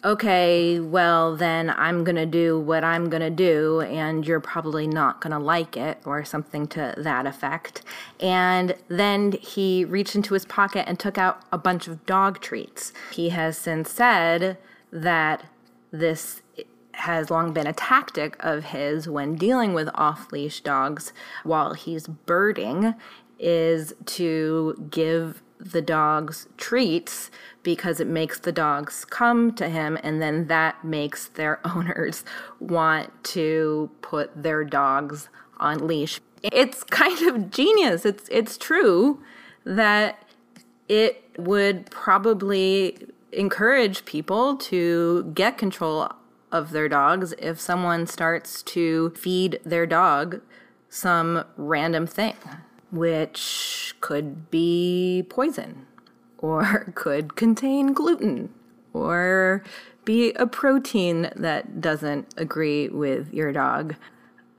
okay, 0.03 0.79
well, 0.79 1.35
then 1.35 1.69
I'm 1.69 2.03
going 2.03 2.15
to 2.15 2.25
do 2.25 2.59
what 2.59 2.83
I'm 2.83 3.09
going 3.09 3.21
to 3.21 3.29
do, 3.29 3.81
and 3.81 4.25
you're 4.25 4.39
probably 4.39 4.87
not 4.87 5.19
going 5.19 5.31
to 5.31 5.39
like 5.39 5.75
it, 5.75 5.99
or 6.05 6.23
something 6.23 6.67
to 6.67 6.93
that 6.97 7.25
effect. 7.25 7.81
And 8.19 8.75
then 8.87 9.33
he 9.33 9.83
reached 9.83 10.15
into 10.15 10.33
his 10.33 10.45
pocket 10.45 10.85
and 10.87 10.97
took 10.97 11.17
out 11.17 11.41
a 11.51 11.57
bunch 11.57 11.87
of 11.87 12.05
dog 12.05 12.39
treats. 12.39 12.93
He 13.11 13.29
has 13.29 13.57
since 13.57 13.91
said 13.91 14.57
that 14.91 15.45
this 15.91 16.41
has 16.93 17.29
long 17.29 17.53
been 17.53 17.67
a 17.67 17.73
tactic 17.73 18.35
of 18.39 18.65
his 18.65 19.07
when 19.07 19.35
dealing 19.35 19.73
with 19.73 19.89
off 19.93 20.31
leash 20.31 20.61
dogs 20.61 21.13
while 21.43 21.73
he's 21.73 22.07
birding 22.07 22.93
is 23.39 23.93
to 24.05 24.87
give 24.91 25.41
the 25.59 25.81
dogs 25.81 26.47
treats 26.57 27.29
because 27.63 27.99
it 27.99 28.07
makes 28.07 28.39
the 28.39 28.51
dogs 28.51 29.03
come 29.05 29.53
to 29.53 29.67
him 29.67 29.97
and 30.03 30.21
then 30.21 30.47
that 30.47 30.83
makes 30.83 31.27
their 31.27 31.59
owners 31.67 32.23
want 32.59 33.23
to 33.23 33.89
put 34.01 34.43
their 34.43 34.63
dogs 34.63 35.29
on 35.57 35.85
leash. 35.85 36.21
It's 36.41 36.83
kind 36.85 37.21
of 37.27 37.51
genius. 37.51 38.05
It's 38.05 38.29
it's 38.29 38.57
true 38.57 39.21
that 39.65 40.25
it 40.87 41.23
would 41.37 41.91
probably 41.91 42.97
encourage 43.33 44.05
people 44.05 44.55
to 44.55 45.31
get 45.33 45.57
control 45.57 46.09
of 46.51 46.71
their 46.71 46.89
dogs 46.89 47.33
if 47.37 47.59
someone 47.59 48.07
starts 48.07 48.63
to 48.63 49.11
feed 49.11 49.59
their 49.63 49.85
dog 49.85 50.41
some 50.89 51.43
random 51.57 52.07
thing 52.07 52.35
which 52.91 53.95
could 54.01 54.49
be 54.49 55.25
poison 55.29 55.85
or 56.37 56.91
could 56.95 57.35
contain 57.35 57.93
gluten 57.93 58.53
or 58.93 59.63
be 60.05 60.33
a 60.33 60.47
protein 60.47 61.29
that 61.35 61.81
doesn't 61.81 62.33
agree 62.37 62.89
with 62.89 63.31
your 63.33 63.51
dog. 63.51 63.95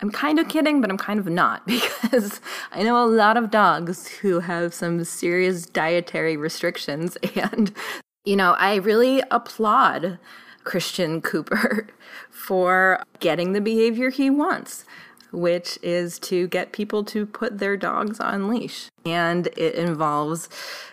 I'm 0.03 0.11
kind 0.11 0.39
of 0.39 0.49
kidding, 0.49 0.81
but 0.81 0.91
I'm 0.91 0.97
kind 0.97 1.21
of 1.21 1.27
not 1.27 1.67
because 1.67 2.41
I 2.73 2.83
know 2.83 3.05
a 3.05 3.07
lot 3.07 3.37
of 3.37 3.51
dogs 3.51 4.09
who 4.09 4.41
have 4.41 4.73
some 4.73 5.05
serious 5.05 5.67
dietary 5.67 6.37
restrictions. 6.37 7.17
And, 7.35 7.75
you 8.25 8.37
know, 8.37 8.53
I 8.53 8.77
really 8.77 9.23
applaud 9.31 10.19
Christian 10.65 11.21
Cooper 11.23 11.89
for 12.31 13.03
getting 13.19 13.53
the 13.53 13.61
behavior 13.61 14.11
he 14.11 14.31
wants, 14.31 14.85
which 15.33 15.79
is 15.83 16.19
to 16.19 16.49
get 16.49 16.73
people 16.73 17.05
to 17.05 17.27
put 17.27 17.59
their 17.59 17.77
dogs 17.77 18.21
on 18.21 18.49
leash. 18.49 18.89
And 19.05 19.47
it 19.57 19.75
involves 19.75 20.49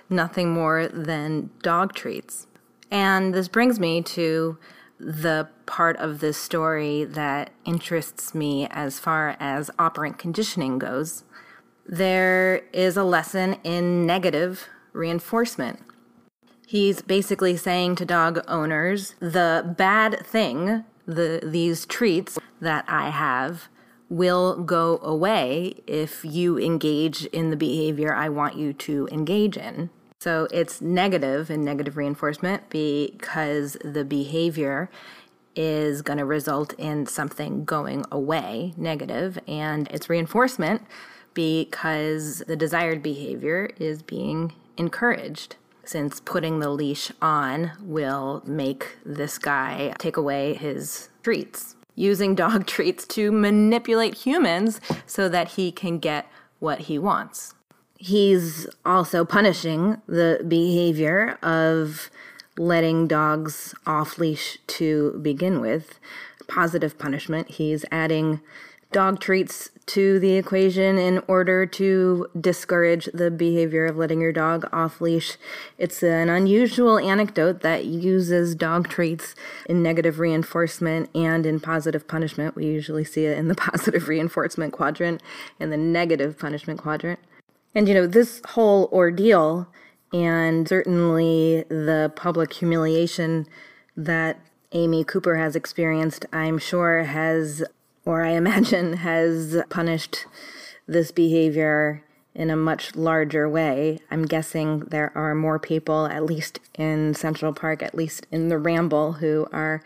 nothing 0.10 0.52
more 0.52 0.88
than 0.88 1.50
dog 1.62 1.94
treats. 1.94 2.48
And 2.92 3.34
this 3.34 3.48
brings 3.48 3.80
me 3.80 4.02
to 4.02 4.58
the 5.00 5.48
part 5.66 5.98
of 5.98 6.20
this 6.20 6.38
story 6.38 7.04
that 7.04 7.52
interests 7.66 8.34
me 8.34 8.68
as 8.72 9.00
far 9.00 9.36
as 9.40 9.70
operant 9.78 10.18
conditioning 10.18 10.80
goes. 10.80 11.24
There 11.86 12.64
is 12.74 12.98
a 12.98 13.04
lesson 13.04 13.58
in 13.64 14.06
negative 14.06 14.68
reinforcement. 14.94 15.80
He's 16.66 17.02
basically 17.02 17.56
saying 17.56 17.96
to 17.98 18.06
dog 18.06 18.44
owners, 18.48 19.16
the 19.20 19.74
bad 19.78 20.26
thing, 20.26 20.84
the 21.06 21.40
these 21.42 21.86
treats 21.86 22.38
that 22.60 22.84
I 22.90 23.10
have 23.10 23.70
will 24.10 24.62
go 24.64 25.00
away 25.02 25.82
if 25.86 26.24
you 26.24 26.58
engage 26.58 27.26
in 27.28 27.50
the 27.50 27.58
behavior 27.58 28.14
I 28.14 28.30
want 28.30 28.56
you 28.56 28.74
to 28.74 29.08
engage 29.12 29.58
in. 29.58 29.90
So 30.20 30.48
it's 30.52 30.82
and 31.50 31.64
negative 31.64 31.98
reinforcement 31.98 32.70
because 32.70 33.78
the 33.84 34.04
behavior 34.04 34.90
is 35.56 36.02
going 36.02 36.20
to 36.20 36.26
result 36.26 36.74
in 36.74 37.06
something 37.06 37.66
going 37.66 38.06
away, 38.12 38.74
negative, 38.78 39.40
and 39.48 39.88
it's 39.90 40.10
reinforcement 40.10 40.84
because 41.34 42.44
the 42.48 42.56
desired 42.56 43.04
behavior 43.04 43.70
is 43.80 44.02
being 44.02 44.54
encouraged. 44.78 45.56
Since 45.84 46.20
putting 46.20 46.60
the 46.60 46.70
leash 46.70 47.12
on 47.22 47.72
will 47.82 48.44
make 48.46 48.98
this 49.06 49.38
guy 49.38 49.94
take 49.98 50.18
away 50.18 50.54
his 50.54 51.10
treats, 51.24 51.77
using 51.98 52.36
dog 52.36 52.66
treats 52.76 53.06
to 53.08 53.32
manipulate 53.34 54.14
humans 54.14 54.80
so 55.06 55.28
that 55.28 55.50
he 55.50 55.74
can 55.74 56.00
get 56.00 56.32
what 56.60 56.82
he 56.82 56.98
wants. 56.98 57.54
He's 57.98 58.68
also 58.86 59.26
punishing 59.26 60.02
the 60.08 60.46
behavior 60.48 61.38
of 61.42 62.10
letting 62.58 63.08
dogs 63.08 63.76
off 63.86 64.18
leash 64.18 64.60
to 64.68 65.20
begin 65.22 65.60
with. 65.60 66.00
Positive 66.48 66.98
punishment. 66.98 67.50
He's 67.50 67.84
adding 67.92 68.40
dog 68.92 69.20
treats 69.20 69.70
to 69.88 70.20
the 70.20 70.34
equation 70.34 70.98
in 70.98 71.22
order 71.28 71.66
to 71.66 72.28
discourage 72.40 73.10
the 73.14 73.32
behavior 73.32 73.86
of 73.86 73.98
letting 73.98 74.20
your 74.22 74.34
dog 74.34 74.68
off 74.74 75.00
leash. 75.00 75.38
It's 75.78 76.04
an 76.04 76.30
unusual 76.30 77.00
anecdote 77.00 77.62
that 77.62 77.86
uses 77.86 78.56
dog 78.56 78.90
treats 78.90 79.36
in 79.68 79.82
negative 79.82 80.20
reinforcement 80.20 81.10
and 81.16 81.46
in 81.46 81.60
positive 81.60 82.08
punishment. 82.08 82.56
We 82.56 82.66
usually 82.66 83.06
see 83.06 83.26
it 83.26 83.38
in 83.38 83.48
the 83.48 83.56
positive 83.72 84.08
reinforcement 84.08 84.74
quadrant 84.74 85.22
and 85.60 85.72
the 85.72 85.78
negative 85.78 86.38
punishment 86.38 86.82
quadrant. 86.82 87.20
And 87.74 87.88
you 87.88 87.94
know, 87.94 88.08
this 88.08 88.42
whole 88.50 88.90
ordeal 88.92 89.68
and 90.14 90.68
certainly 90.68 91.64
the 91.70 92.12
public 92.16 92.54
humiliation 92.54 93.48
that 93.96 94.40
Amy 94.74 95.04
Cooper 95.04 95.38
has 95.38 95.56
experienced, 95.56 96.26
I'm 96.34 96.58
sure 96.58 97.04
has, 97.04 97.64
or 98.08 98.24
I 98.24 98.30
imagine, 98.30 98.94
has 98.94 99.58
punished 99.70 100.26
this 100.88 101.12
behavior 101.12 102.06
in 102.34 102.50
a 102.50 102.56
much 102.56 102.96
larger 102.96 103.50
way. 103.50 104.00
I'm 104.10 104.24
guessing 104.24 104.80
there 104.80 105.12
are 105.14 105.36
more 105.36 105.60
people, 105.60 106.06
at 106.06 106.24
least 106.24 106.62
in 106.76 107.16
Central 107.16 107.52
Park, 107.52 107.84
at 107.84 107.96
least 107.96 108.26
in 108.32 108.48
the 108.48 108.58
Ramble, 108.58 109.14
who 109.14 109.48
are 109.52 109.84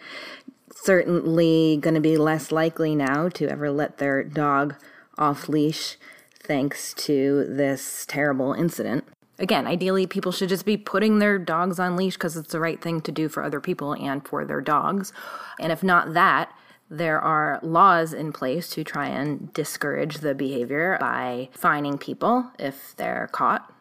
certainly 0.76 1.80
going 1.82 1.96
to 1.96 2.00
be 2.00 2.16
less 2.16 2.52
likely 2.52 2.94
now 2.94 3.28
to 3.30 3.48
ever 3.50 3.72
let 3.72 3.98
their 3.98 4.24
dog 4.24 4.76
off 5.18 5.50
leash 5.50 5.98
thanks 6.44 6.94
to 6.94 7.46
this 7.50 8.06
terrible 8.08 8.54
incident. 8.54 9.04
Again, 9.40 9.66
ideally, 9.66 10.06
people 10.06 10.32
should 10.32 10.50
just 10.50 10.66
be 10.66 10.78
putting 10.78 11.18
their 11.18 11.40
dogs 11.40 11.80
on 11.80 11.96
leash 11.96 12.14
because 12.14 12.38
it's 12.38 12.52
the 12.52 12.60
right 12.60 12.80
thing 12.80 13.02
to 13.02 13.12
do 13.12 13.28
for 13.30 13.42
other 13.42 13.60
people 13.60 13.94
and 13.94 14.28
for 14.28 14.46
their 14.46 14.62
dogs. 14.62 15.12
And 15.60 15.72
if 15.72 15.82
not 15.82 16.14
that, 16.14 16.52
there 16.92 17.22
are 17.22 17.58
laws 17.64 18.14
in 18.14 18.34
place 18.34 18.70
to 18.72 18.84
try 18.84 19.08
and 19.08 19.52
discourage 19.54 20.18
the 20.18 20.36
behavior 20.36 20.98
by 21.00 21.48
fining 21.54 21.98
people 21.98 22.52
if 22.60 22.94
they're 22.98 23.30
caught. 23.32 23.74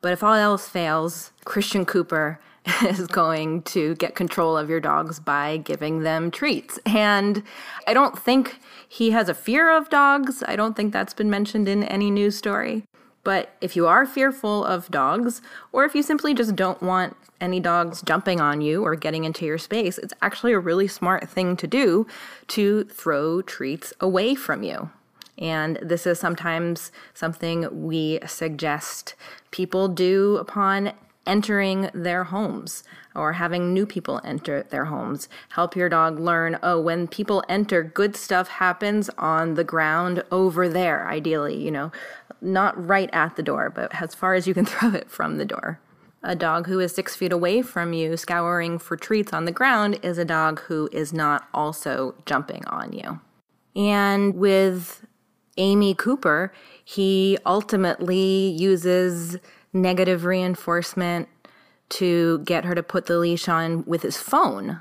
But 0.00 0.14
if 0.14 0.24
all 0.24 0.34
else 0.34 0.66
fails, 0.66 1.32
Christian 1.44 1.84
Cooper 1.84 2.40
is 2.82 3.06
going 3.06 3.62
to 3.62 3.94
get 3.96 4.14
control 4.14 4.56
of 4.56 4.70
your 4.70 4.80
dogs 4.80 5.20
by 5.20 5.58
giving 5.58 6.00
them 6.00 6.30
treats. 6.30 6.78
And 6.86 7.42
I 7.86 7.92
don't 7.92 8.18
think 8.18 8.58
he 8.88 9.10
has 9.10 9.28
a 9.28 9.34
fear 9.34 9.76
of 9.76 9.90
dogs. 9.90 10.42
I 10.48 10.56
don't 10.56 10.74
think 10.74 10.94
that's 10.94 11.14
been 11.14 11.30
mentioned 11.30 11.68
in 11.68 11.84
any 11.84 12.10
news 12.10 12.38
story. 12.38 12.84
But 13.22 13.50
if 13.60 13.76
you 13.76 13.86
are 13.86 14.06
fearful 14.06 14.64
of 14.64 14.90
dogs, 14.90 15.42
or 15.72 15.84
if 15.84 15.94
you 15.94 16.02
simply 16.02 16.32
just 16.32 16.56
don't 16.56 16.80
want 16.80 17.16
any 17.40 17.60
dogs 17.60 18.02
jumping 18.02 18.40
on 18.40 18.60
you 18.60 18.84
or 18.84 18.94
getting 18.94 19.24
into 19.24 19.44
your 19.44 19.58
space, 19.58 19.98
it's 19.98 20.14
actually 20.22 20.52
a 20.52 20.58
really 20.58 20.88
smart 20.88 21.28
thing 21.28 21.56
to 21.56 21.66
do 21.66 22.06
to 22.48 22.84
throw 22.84 23.42
treats 23.42 23.92
away 24.00 24.34
from 24.34 24.62
you. 24.62 24.90
And 25.38 25.78
this 25.82 26.06
is 26.06 26.18
sometimes 26.18 26.90
something 27.12 27.86
we 27.86 28.20
suggest 28.26 29.14
people 29.50 29.88
do 29.88 30.36
upon 30.38 30.92
entering 31.26 31.90
their 31.92 32.24
homes 32.24 32.84
or 33.14 33.34
having 33.34 33.72
new 33.72 33.84
people 33.84 34.20
enter 34.24 34.62
their 34.62 34.86
homes. 34.86 35.28
Help 35.50 35.74
your 35.74 35.88
dog 35.88 36.18
learn 36.18 36.58
oh, 36.62 36.80
when 36.80 37.08
people 37.08 37.42
enter, 37.48 37.82
good 37.82 38.16
stuff 38.16 38.48
happens 38.48 39.10
on 39.18 39.54
the 39.54 39.64
ground 39.64 40.22
over 40.30 40.68
there, 40.68 41.08
ideally, 41.08 41.56
you 41.56 41.70
know, 41.70 41.90
not 42.40 42.86
right 42.86 43.10
at 43.12 43.36
the 43.36 43.42
door, 43.42 43.70
but 43.70 44.00
as 44.00 44.14
far 44.14 44.34
as 44.34 44.46
you 44.46 44.54
can 44.54 44.64
throw 44.66 44.94
it 44.94 45.10
from 45.10 45.38
the 45.38 45.44
door. 45.44 45.80
A 46.28 46.34
dog 46.34 46.66
who 46.66 46.80
is 46.80 46.92
six 46.92 47.14
feet 47.14 47.30
away 47.30 47.62
from 47.62 47.92
you, 47.92 48.16
scouring 48.16 48.80
for 48.80 48.96
treats 48.96 49.32
on 49.32 49.44
the 49.44 49.52
ground, 49.52 50.00
is 50.02 50.18
a 50.18 50.24
dog 50.24 50.58
who 50.62 50.88
is 50.90 51.12
not 51.12 51.46
also 51.54 52.16
jumping 52.26 52.64
on 52.66 52.92
you. 52.92 53.20
And 53.76 54.34
with 54.34 55.06
Amy 55.56 55.94
Cooper, 55.94 56.52
he 56.84 57.38
ultimately 57.46 58.48
uses 58.58 59.36
negative 59.72 60.24
reinforcement 60.24 61.28
to 61.90 62.40
get 62.40 62.64
her 62.64 62.74
to 62.74 62.82
put 62.82 63.06
the 63.06 63.18
leash 63.18 63.48
on 63.48 63.84
with 63.84 64.02
his 64.02 64.16
phone. 64.16 64.80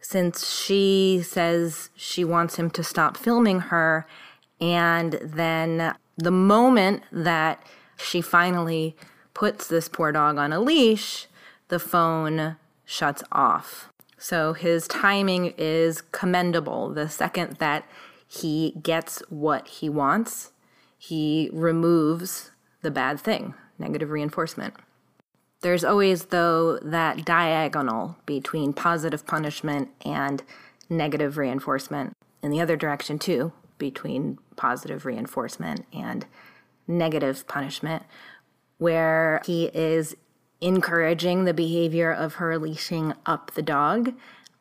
Since 0.00 0.52
she 0.52 1.22
says 1.22 1.90
she 1.94 2.24
wants 2.24 2.56
him 2.56 2.68
to 2.70 2.82
stop 2.82 3.16
filming 3.16 3.60
her, 3.60 4.08
and 4.60 5.12
then 5.22 5.94
the 6.16 6.32
moment 6.32 7.04
that 7.12 7.64
she 7.96 8.20
finally 8.20 8.96
puts 9.34 9.68
this 9.68 9.88
poor 9.88 10.12
dog 10.12 10.38
on 10.38 10.52
a 10.52 10.60
leash, 10.60 11.26
the 11.68 11.78
phone 11.78 12.56
shuts 12.84 13.22
off. 13.32 13.88
So 14.18 14.52
his 14.52 14.86
timing 14.86 15.54
is 15.56 16.02
commendable. 16.12 16.90
The 16.90 17.08
second 17.08 17.56
that 17.56 17.88
he 18.28 18.74
gets 18.82 19.22
what 19.30 19.66
he 19.66 19.88
wants, 19.88 20.52
he 20.98 21.48
removes 21.52 22.50
the 22.82 22.90
bad 22.90 23.18
thing, 23.18 23.54
negative 23.78 24.10
reinforcement. 24.10 24.74
There's 25.62 25.84
always, 25.84 26.26
though, 26.26 26.78
that 26.78 27.24
diagonal 27.24 28.16
between 28.26 28.72
positive 28.72 29.26
punishment 29.26 29.90
and 30.04 30.42
negative 30.88 31.36
reinforcement 31.36 32.12
in 32.42 32.50
the 32.50 32.60
other 32.60 32.76
direction, 32.76 33.18
too, 33.18 33.52
between 33.78 34.38
positive 34.56 35.04
reinforcement 35.04 35.86
and 35.92 36.26
negative 36.86 37.46
punishment, 37.46 38.04
where 38.80 39.42
he 39.44 39.66
is 39.74 40.16
encouraging 40.62 41.44
the 41.44 41.52
behavior 41.54 42.10
of 42.10 42.34
her 42.34 42.58
leashing 42.58 43.12
up 43.26 43.52
the 43.52 43.62
dog. 43.62 44.14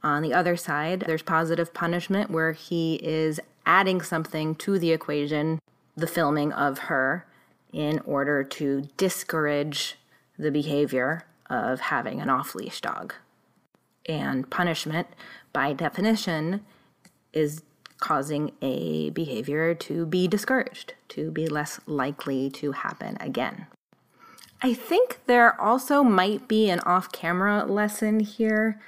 On 0.03 0.21
the 0.21 0.33
other 0.33 0.57
side, 0.57 1.05
there's 1.07 1.21
positive 1.21 1.73
punishment 1.73 2.29
where 2.29 2.51
he 2.51 2.95
is 2.95 3.39
adding 3.65 4.01
something 4.01 4.55
to 4.55 4.77
the 4.77 4.91
equation, 4.91 5.59
the 5.95 6.05
filming 6.05 6.51
of 6.51 6.79
her, 6.79 7.25
in 7.71 7.99
order 7.99 8.43
to 8.43 8.89
discourage 8.97 9.95
the 10.37 10.51
behavior 10.51 11.23
of 11.49 11.79
having 11.79 12.19
an 12.19 12.29
off 12.29 12.55
leash 12.55 12.81
dog. 12.81 13.13
And 14.05 14.49
punishment, 14.49 15.07
by 15.53 15.71
definition, 15.71 16.65
is 17.31 17.61
causing 17.99 18.51
a 18.61 19.11
behavior 19.11 19.73
to 19.75 20.05
be 20.05 20.27
discouraged, 20.27 20.93
to 21.09 21.31
be 21.31 21.47
less 21.47 21.79
likely 21.85 22.49
to 22.49 22.73
happen 22.73 23.17
again. 23.21 23.67
I 24.61 24.73
think 24.73 25.19
there 25.25 25.59
also 25.59 26.03
might 26.03 26.47
be 26.47 26.69
an 26.69 26.81
off 26.81 27.11
camera 27.11 27.65
lesson 27.65 28.19
here 28.19 28.79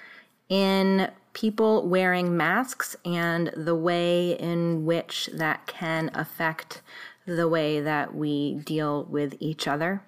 in 0.50 1.10
people 1.34 1.88
wearing 1.88 2.36
masks 2.36 2.96
and 3.06 3.54
the 3.56 3.76
way 3.76 4.32
in 4.34 4.86
which 4.86 5.30
that 5.34 5.66
can 5.68 6.12
affect 6.14 6.82
the 7.26 7.48
way 7.48 7.80
that 7.80 8.14
we 8.14 8.56
deal 8.56 9.06
with 9.06 9.36
each 9.40 9.68
other. 9.68 10.02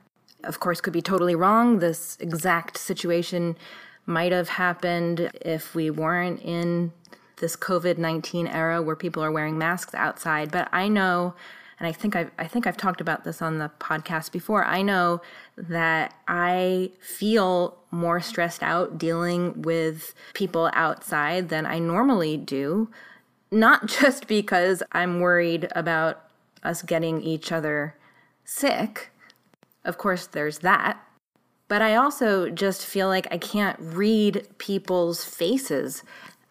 Of 0.44 0.60
course, 0.60 0.82
could 0.82 0.92
be 0.92 1.02
totally 1.02 1.36
wrong. 1.36 1.80
This 1.80 2.18
exact 2.20 2.78
situation 2.78 3.56
might 4.06 4.34
have 4.34 4.50
happened 4.50 5.32
if 5.42 5.74
we 5.74 5.90
weren't 5.90 6.42
in 6.42 6.92
this 7.38 7.56
COVID 7.56 7.98
19 7.98 8.48
era 8.48 8.82
where 8.82 8.98
people 8.98 9.24
are 9.24 9.32
wearing 9.32 9.58
masks 9.58 9.94
outside. 9.94 10.52
But 10.52 10.68
I 10.74 10.90
know, 10.90 11.36
and 11.84 11.90
I 11.90 11.92
think 11.92 12.16
I've, 12.16 12.32
I 12.40 12.48
think 12.48 12.66
I've 12.66 12.78
talked 12.78 13.02
about 13.02 13.26
this 13.26 13.42
on 13.42 13.58
the 13.58 13.70
podcast 13.82 14.32
before, 14.32 14.64
I 14.64 14.82
know 14.82 15.22
that 15.58 16.14
I 16.30 16.92
feel 17.02 17.78
more 17.92 18.22
stressed 18.22 18.64
out 18.64 18.98
dealing 18.98 19.64
with 19.64 20.16
people 20.34 20.70
outside 20.72 21.50
than 21.50 21.66
I 21.66 21.80
normally 21.80 22.38
do. 22.38 22.90
Not 23.52 23.88
just 24.00 24.28
because 24.28 24.82
I'm 24.94 25.20
worried 25.20 25.68
about 25.76 26.24
us 26.64 26.84
getting 26.84 27.22
each 27.22 27.52
other 27.52 27.98
sick. 28.46 29.12
Of 29.84 29.98
course, 29.98 30.28
there's 30.28 30.60
that. 30.60 31.06
But 31.68 31.82
I 31.82 31.96
also 31.96 32.50
just 32.50 32.86
feel 32.86 33.10
like 33.10 33.28
I 33.30 33.38
can't 33.38 33.78
read 33.78 34.48
people's 34.58 35.26
faces. 35.26 36.02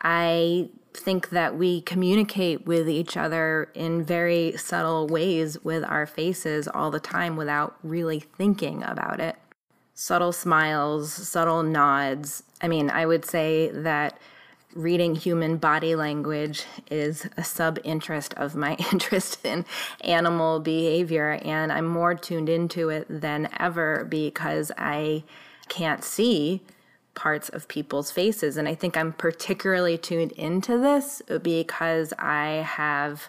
I 0.02 0.68
think 0.94 1.30
that 1.30 1.56
we 1.56 1.80
communicate 1.80 2.66
with 2.66 2.88
each 2.88 3.16
other 3.16 3.70
in 3.74 4.04
very 4.04 4.56
subtle 4.56 5.06
ways 5.06 5.62
with 5.64 5.84
our 5.84 6.06
faces 6.06 6.68
all 6.68 6.90
the 6.90 7.00
time 7.00 7.36
without 7.36 7.76
really 7.82 8.20
thinking 8.20 8.82
about 8.82 9.20
it. 9.20 9.36
Subtle 9.94 10.32
smiles, 10.32 11.12
subtle 11.12 11.62
nods. 11.62 12.42
I 12.60 12.68
mean, 12.68 12.90
I 12.90 13.06
would 13.06 13.24
say 13.24 13.70
that 13.70 14.18
reading 14.74 15.14
human 15.14 15.58
body 15.58 15.94
language 15.94 16.64
is 16.90 17.28
a 17.36 17.44
sub 17.44 17.78
interest 17.84 18.34
of 18.34 18.54
my 18.54 18.74
interest 18.92 19.44
in 19.44 19.64
animal 20.02 20.60
behavior, 20.60 21.38
and 21.42 21.70
I'm 21.70 21.86
more 21.86 22.14
tuned 22.14 22.48
into 22.48 22.88
it 22.88 23.06
than 23.08 23.48
ever 23.58 24.06
because 24.08 24.72
I 24.78 25.24
can't 25.68 26.02
see 26.04 26.62
parts 27.14 27.48
of 27.48 27.68
people's 27.68 28.10
faces. 28.10 28.56
And 28.56 28.68
I 28.68 28.74
think 28.74 28.96
I'm 28.96 29.12
particularly 29.12 29.98
tuned 29.98 30.32
into 30.32 30.78
this 30.78 31.22
because 31.42 32.12
I 32.18 32.64
have 32.66 33.28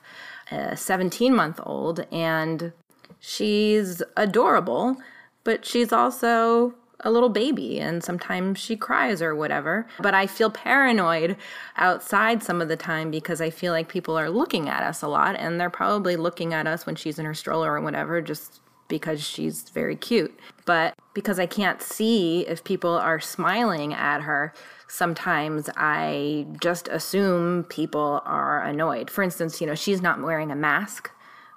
a 0.52 0.78
17 0.78 1.34
month 1.34 1.60
old 1.63 2.06
and 2.12 2.72
she's 3.19 4.02
adorable, 4.15 4.98
but 5.43 5.65
she's 5.65 5.91
also 5.91 6.76
a 7.06 7.12
little 7.12 7.30
baby 7.30 7.80
and 7.80 8.04
sometimes 8.04 8.58
she 8.58 8.76
cries 8.76 9.22
or 9.22 9.36
whatever. 9.36 9.88
But 10.00 10.13
I 10.13 10.26
feel 10.28 10.50
paranoid 10.50 11.36
outside 11.76 12.41
some 12.43 12.62
of 12.62 12.69
the 12.69 12.78
time 12.78 13.12
because 13.12 13.41
I 13.41 13.50
feel 13.50 13.74
like 13.74 13.89
people 13.89 14.17
are 14.17 14.30
looking 14.30 14.69
at 14.69 14.84
us 14.84 15.02
a 15.02 15.08
lot 15.08 15.36
and 15.38 15.60
they're 15.60 15.69
probably 15.69 16.15
looking 16.15 16.54
at 16.54 16.67
us 16.67 16.86
when 16.86 16.96
she's 16.96 17.19
in 17.19 17.26
her 17.26 17.34
stroller 17.34 17.74
or 17.74 17.82
whatever, 17.82 18.22
just 18.22 18.62
because 18.88 19.24
she's 19.24 19.69
very 19.69 19.96
cute. 19.96 20.38
But 20.65 20.96
because 21.13 21.39
I 21.39 21.46
can't 21.46 21.82
see 21.82 22.46
if 22.48 22.63
people 22.63 22.91
are 22.91 23.19
smiling 23.19 23.93
at 23.93 24.22
her, 24.22 24.54
sometimes 24.88 25.69
I 25.76 26.46
just 26.62 26.88
assume 26.88 27.63
people 27.65 28.22
are 28.26 28.63
annoyed. 28.63 29.10
For 29.10 29.24
instance, 29.24 29.60
you 29.62 29.67
know, 29.67 29.76
she's 29.76 30.02
not 30.02 30.22
wearing 30.22 30.52
a 30.52 30.56
mask, 30.56 31.10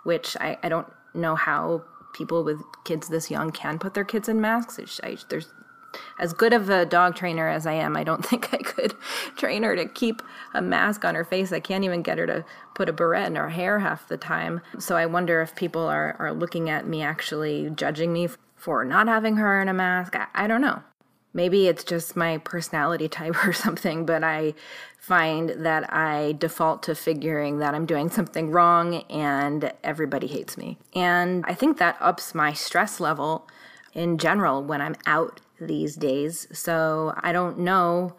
which 0.05 0.37
I, 0.41 0.59
I 0.63 0.69
don't 0.69 0.89
know 1.15 1.35
how 1.35 1.85
people 2.15 2.43
with 2.45 2.63
kids 2.85 3.09
this 3.09 3.31
young 3.31 3.51
can 3.51 3.79
put 3.79 3.95
their 3.95 4.05
kids 4.05 4.29
in 4.29 4.41
masks. 4.41 5.01
I, 5.03 5.19
there's 5.29 5.53
as 6.19 6.33
good 6.33 6.53
of 6.53 6.69
a 6.71 6.87
dog 6.87 7.15
trainer 7.15 7.49
as 7.49 7.67
I 7.67 7.75
am, 7.75 7.97
I 7.97 8.05
don't 8.05 8.25
think 8.27 8.53
I 8.53 8.59
could 8.59 8.95
train 9.37 9.63
her 9.63 9.77
to 9.77 9.87
keep 9.87 10.23
a 10.55 10.63
mask 10.63 11.05
on 11.05 11.15
her 11.15 11.25
face. 11.25 11.53
I 11.53 11.61
can't 11.61 11.85
even 11.85 12.03
get 12.03 12.19
her 12.19 12.27
to 12.27 12.45
put 12.75 12.89
a 12.89 12.93
beret 12.93 13.27
in 13.27 13.37
her 13.37 13.51
hair 13.51 13.79
half 13.79 14.09
the 14.09 14.17
time. 14.17 14.61
So 14.79 14.97
I 14.97 15.07
wonder 15.07 15.41
if 15.41 15.55
people 15.55 15.83
are, 15.83 16.17
are 16.19 16.33
looking 16.33 16.71
at 16.71 16.87
me 16.87 17.03
actually 17.03 17.71
judging 17.71 18.13
me 18.13 18.29
for 18.55 18.85
not 18.85 19.09
having 19.09 19.37
her 19.37 19.61
in 19.61 19.69
a 19.69 19.75
mask. 19.75 20.17
I, 20.17 20.27
I 20.35 20.47
don't 20.47 20.61
know. 20.61 20.83
Maybe 21.33 21.69
it's 21.69 21.85
just 21.85 22.17
my 22.17 22.39
personality 22.39 23.09
type 23.09 23.37
or 23.47 23.53
something, 23.53 24.07
but 24.07 24.25
I 24.25 24.55
find 24.99 25.51
that 25.51 25.93
I 25.93 26.33
default 26.33 26.83
to 26.85 26.95
figuring 26.95 27.59
that 27.59 27.75
I'm 27.75 27.87
doing 27.87 28.11
something 28.11 28.51
wrong 28.51 29.03
and 29.11 29.73
everybody 29.85 30.27
hates 30.27 30.57
me. 30.57 30.79
And 30.95 31.45
I 31.47 31.55
think 31.55 31.79
that 31.79 31.97
ups 32.01 32.35
my 32.35 32.53
stress 32.53 32.99
level 32.99 33.47
in 33.93 34.19
general 34.19 34.65
when 34.65 34.81
I'm 34.81 34.97
out 35.07 35.41
these 35.61 35.97
days. 35.97 36.47
So 36.53 37.15
I 37.21 37.33
don't 37.33 37.59
know 37.59 38.17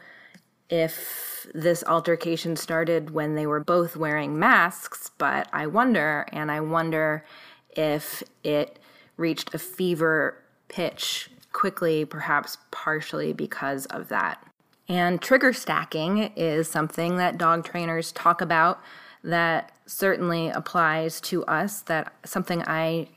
if 0.70 1.48
this 1.54 1.84
altercation 1.86 2.56
started 2.56 3.12
when 3.12 3.36
they 3.36 3.48
were 3.48 3.64
both 3.64 3.96
wearing 3.96 4.38
masks, 4.38 5.12
but 5.18 5.48
I 5.54 5.68
wonder, 5.68 6.26
and 6.32 6.52
I 6.52 6.60
wonder 6.60 7.26
if 7.72 8.22
it 8.44 8.80
reached 9.16 9.54
a 9.54 9.60
fever 9.60 10.44
pitch 10.68 11.30
quickly, 11.54 12.06
perhaps 12.06 12.58
partially 12.72 13.34
because 13.34 13.86
of 13.88 14.10
that. 14.10 14.46
And 14.90 15.22
trigger 15.22 15.54
stacking 15.54 16.32
is 16.36 16.70
something 16.70 17.18
that 17.18 17.38
dog 17.38 17.66
trainers 17.66 18.12
talk 18.12 18.42
about 18.42 18.82
that 19.24 19.72
certainly 19.86 20.50
applies 20.50 21.20
to 21.22 21.44
us, 21.46 21.82
that 21.82 22.14
something 22.26 22.62
I 22.68 23.08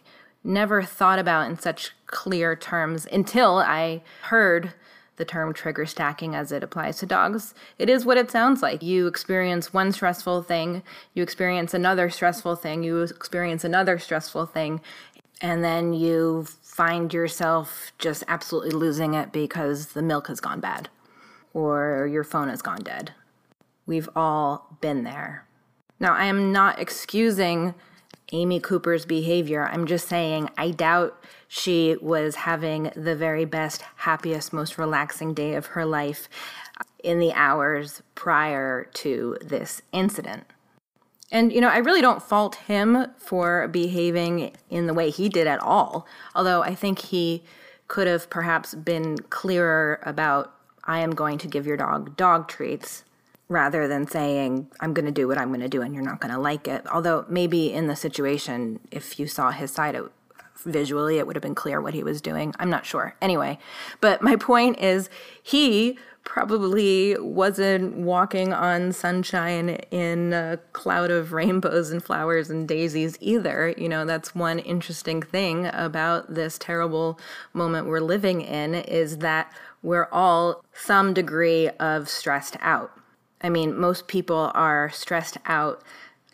never 0.42 0.82
thought 0.82 1.18
about 1.18 1.48
in 1.50 1.58
such 1.58 1.92
clear 2.06 2.56
terms 2.56 3.06
until 3.10 3.58
I 3.58 4.02
heard 4.22 4.72
the 5.16 5.24
term 5.26 5.52
trigger 5.52 5.84
stacking 5.84 6.34
as 6.34 6.50
it 6.50 6.62
applies 6.62 6.96
to 6.98 7.06
dogs. 7.06 7.54
It 7.78 7.90
is 7.90 8.06
what 8.06 8.16
it 8.16 8.30
sounds 8.30 8.62
like. 8.62 8.82
You 8.82 9.06
experience 9.06 9.72
one 9.72 9.92
stressful 9.92 10.44
thing, 10.44 10.82
you 11.12 11.22
experience 11.22 11.74
another 11.74 12.08
stressful 12.08 12.56
thing, 12.56 12.82
you 12.82 13.02
experience 13.02 13.62
another 13.62 13.98
stressful 13.98 14.46
thing, 14.46 14.80
and 15.42 15.62
then 15.62 15.92
you 15.92 16.46
find 16.62 17.12
yourself 17.12 17.92
just 17.98 18.24
absolutely 18.28 18.70
losing 18.70 19.12
it 19.12 19.30
because 19.30 19.88
the 19.88 20.02
milk 20.02 20.28
has 20.28 20.40
gone 20.40 20.60
bad 20.60 20.88
or 21.52 22.08
your 22.10 22.24
phone 22.24 22.48
has 22.48 22.62
gone 22.62 22.82
dead. 22.82 23.12
We've 23.84 24.08
all 24.16 24.78
been 24.80 25.04
there. 25.04 25.46
Now, 25.98 26.14
I 26.14 26.24
am 26.24 26.50
not 26.50 26.78
excusing 26.78 27.74
Amy 28.32 28.60
Cooper's 28.60 29.04
behavior. 29.04 29.66
I'm 29.66 29.86
just 29.86 30.08
saying, 30.08 30.50
I 30.56 30.70
doubt 30.70 31.22
she 31.48 31.96
was 32.00 32.36
having 32.36 32.92
the 32.94 33.16
very 33.16 33.44
best, 33.44 33.82
happiest, 33.96 34.52
most 34.52 34.78
relaxing 34.78 35.34
day 35.34 35.54
of 35.54 35.66
her 35.66 35.84
life 35.84 36.28
in 37.02 37.18
the 37.18 37.32
hours 37.32 38.02
prior 38.14 38.84
to 38.94 39.36
this 39.40 39.82
incident. 39.92 40.44
And, 41.32 41.52
you 41.52 41.60
know, 41.60 41.68
I 41.68 41.78
really 41.78 42.00
don't 42.00 42.22
fault 42.22 42.56
him 42.56 43.06
for 43.16 43.68
behaving 43.68 44.52
in 44.68 44.86
the 44.86 44.94
way 44.94 45.10
he 45.10 45.28
did 45.28 45.46
at 45.46 45.60
all, 45.60 46.06
although 46.34 46.62
I 46.62 46.74
think 46.74 46.98
he 46.98 47.42
could 47.88 48.06
have 48.06 48.30
perhaps 48.30 48.74
been 48.74 49.18
clearer 49.30 50.00
about 50.04 50.54
I 50.84 51.00
am 51.00 51.10
going 51.10 51.38
to 51.38 51.48
give 51.48 51.66
your 51.66 51.76
dog 51.76 52.16
dog 52.16 52.48
treats 52.48 53.04
rather 53.50 53.88
than 53.88 54.06
saying, 54.06 54.70
I'm 54.78 54.94
going 54.94 55.06
to 55.06 55.12
do 55.12 55.26
what 55.26 55.36
I'm 55.36 55.48
going 55.48 55.60
to 55.60 55.68
do 55.68 55.82
and 55.82 55.92
you're 55.92 56.04
not 56.04 56.20
going 56.20 56.32
to 56.32 56.40
like 56.40 56.68
it. 56.68 56.86
Although, 56.86 57.26
maybe 57.28 57.70
in 57.72 57.88
the 57.88 57.96
situation, 57.96 58.78
if 58.92 59.18
you 59.18 59.26
saw 59.26 59.50
his 59.50 59.72
side 59.72 59.96
it, 59.96 60.04
visually, 60.64 61.18
it 61.18 61.26
would 61.26 61.34
have 61.36 61.42
been 61.42 61.54
clear 61.54 61.80
what 61.80 61.92
he 61.92 62.04
was 62.04 62.20
doing. 62.20 62.54
I'm 62.60 62.70
not 62.70 62.86
sure. 62.86 63.16
Anyway, 63.20 63.58
but 64.00 64.22
my 64.22 64.36
point 64.36 64.78
is, 64.78 65.10
he 65.42 65.98
probably 66.22 67.16
wasn't 67.18 67.96
walking 67.96 68.52
on 68.52 68.92
sunshine 68.92 69.70
in 69.90 70.32
a 70.32 70.58
cloud 70.72 71.10
of 71.10 71.32
rainbows 71.32 71.90
and 71.90 72.04
flowers 72.04 72.50
and 72.50 72.68
daisies 72.68 73.16
either. 73.20 73.74
You 73.76 73.88
know, 73.88 74.04
that's 74.04 74.32
one 74.32 74.60
interesting 74.60 75.22
thing 75.22 75.66
about 75.72 76.34
this 76.34 76.56
terrible 76.56 77.18
moment 77.52 77.88
we're 77.88 78.00
living 78.00 78.42
in 78.42 78.74
is 78.74 79.18
that 79.18 79.52
we're 79.82 80.08
all 80.12 80.62
some 80.72 81.14
degree 81.14 81.68
of 81.80 82.08
stressed 82.08 82.56
out. 82.60 82.92
I 83.40 83.48
mean, 83.48 83.78
most 83.78 84.06
people 84.06 84.50
are 84.54 84.90
stressed 84.90 85.38
out 85.46 85.82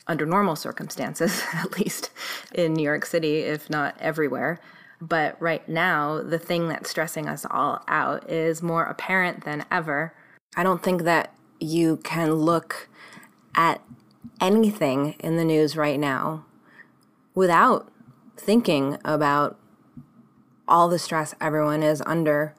under 0.06 0.26
normal 0.26 0.56
circumstances, 0.56 1.42
at 1.52 1.78
least 1.78 2.10
in 2.54 2.74
New 2.74 2.82
York 2.82 3.06
City, 3.06 3.40
if 3.40 3.68
not 3.70 3.96
everywhere. 4.00 4.60
But 5.00 5.40
right 5.40 5.68
now, 5.68 6.22
the 6.22 6.38
thing 6.38 6.68
that's 6.68 6.90
stressing 6.90 7.28
us 7.28 7.44
all 7.50 7.82
out 7.86 8.30
is 8.30 8.62
more 8.62 8.84
apparent 8.84 9.44
than 9.44 9.64
ever. 9.70 10.14
I 10.56 10.62
don't 10.62 10.82
think 10.82 11.02
that 11.02 11.34
you 11.60 11.98
can 11.98 12.34
look 12.34 12.88
at 13.54 13.82
anything 14.40 15.14
in 15.20 15.36
the 15.36 15.44
news 15.44 15.76
right 15.76 15.98
now 15.98 16.44
without 17.34 17.90
thinking 18.36 18.98
about 19.04 19.58
all 20.68 20.88
the 20.88 20.98
stress 20.98 21.34
everyone 21.40 21.82
is 21.82 22.02
under 22.06 22.54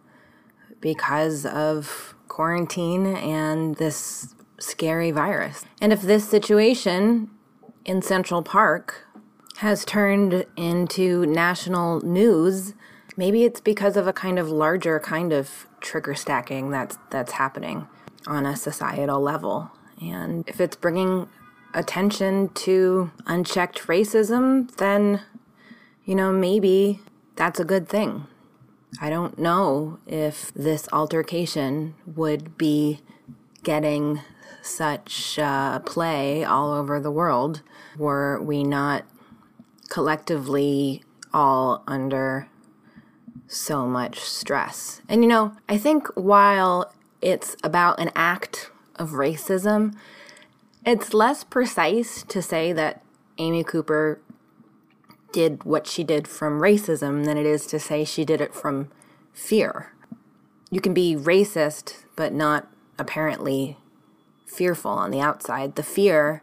because 0.80 1.46
of 1.46 2.16
quarantine 2.28 3.08
and 3.08 3.76
this 3.76 4.36
scary 4.60 5.12
virus. 5.12 5.66
And 5.82 5.94
if 5.94 6.02
this 6.02 6.28
situation 6.28 7.30
in 7.86 8.02
Central 8.02 8.42
Park 8.42 9.06
has 9.58 9.86
turned 9.86 10.46
into 10.56 11.26
national 11.26 12.02
news, 12.02 12.74
maybe 13.16 13.44
it's 13.44 13.62
because 13.62 13.98
of 13.98 14.08
a 14.08 14.14
kind 14.14 14.38
of 14.38 14.50
larger 14.50 15.00
kind 15.00 15.34
of 15.34 15.68
trigger 15.82 16.16
stacking 16.16 16.70
that's 16.70 16.98
that's 17.10 17.34
happening 17.34 17.88
on 18.26 18.46
a 18.46 18.56
societal 18.56 19.22
level. 19.22 19.72
And 20.02 20.48
if 20.48 20.60
it's 20.62 20.76
bringing 20.76 21.28
attention 21.74 22.50
to 22.50 23.12
unchecked 23.26 23.88
racism, 23.88 24.76
then 24.78 25.22
you 26.06 26.16
know, 26.16 26.32
maybe 26.32 27.02
that's 27.36 27.60
a 27.60 27.66
good 27.66 27.90
thing. 27.90 28.28
I 29.02 29.10
don't 29.10 29.38
know 29.38 30.00
if 30.08 30.54
this 30.54 30.88
altercation 30.94 31.96
would 32.06 32.58
be 32.58 33.02
getting 33.64 34.22
such 34.68 35.40
uh, 35.40 35.80
play 35.80 36.44
all 36.44 36.74
over 36.74 37.00
the 37.00 37.12
world 37.12 37.62
were 37.98 38.42
we 38.42 38.64
not 38.64 39.06
collectively 39.90 41.04
all 41.34 41.84
under 41.88 42.48
so 43.48 43.88
much 43.88 44.20
stress. 44.20 45.02
And 45.08 45.24
you 45.24 45.30
know, 45.30 45.54
I 45.70 45.78
think 45.78 46.08
while 46.16 46.94
it's 47.22 47.56
about 47.64 48.00
an 48.00 48.12
act 48.16 48.72
of 48.96 49.12
racism, 49.12 49.96
it's 50.86 51.14
less 51.14 51.44
precise 51.44 52.24
to 52.24 52.42
say 52.42 52.74
that 52.74 53.04
Amy 53.38 53.64
Cooper 53.64 54.20
did 55.32 55.64
what 55.64 55.86
she 55.88 56.04
did 56.04 56.28
from 56.28 56.62
racism 56.62 57.26
than 57.26 57.38
it 57.38 57.46
is 57.46 57.66
to 57.68 57.80
say 57.80 58.04
she 58.04 58.26
did 58.26 58.42
it 58.42 58.54
from 58.54 58.90
fear. 59.34 59.94
You 60.72 60.82
can 60.82 60.94
be 60.94 61.16
racist, 61.16 62.04
but 62.16 62.34
not 62.34 62.68
apparently 62.98 63.78
fearful 64.48 64.92
on 64.92 65.12
the 65.12 65.22
outside. 65.22 65.76
The 65.76 65.84
fear 65.84 66.42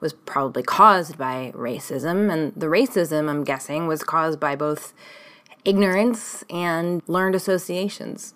was 0.00 0.12
probably 0.12 0.62
caused 0.62 1.16
by 1.16 1.52
racism, 1.54 2.32
and 2.32 2.52
the 2.54 2.66
racism, 2.66 3.28
I'm 3.30 3.44
guessing, 3.44 3.86
was 3.86 4.02
caused 4.02 4.40
by 4.40 4.56
both 4.56 4.92
ignorance 5.64 6.44
and 6.50 7.02
learned 7.06 7.34
associations. 7.34 8.34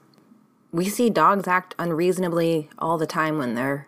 We 0.73 0.87
see 0.87 1.11
dogs 1.11 1.49
act 1.49 1.75
unreasonably 1.79 2.71
all 2.79 2.99
the 2.99 3.07
time 3.07 3.38
when 3.38 3.55
they're 3.55 3.87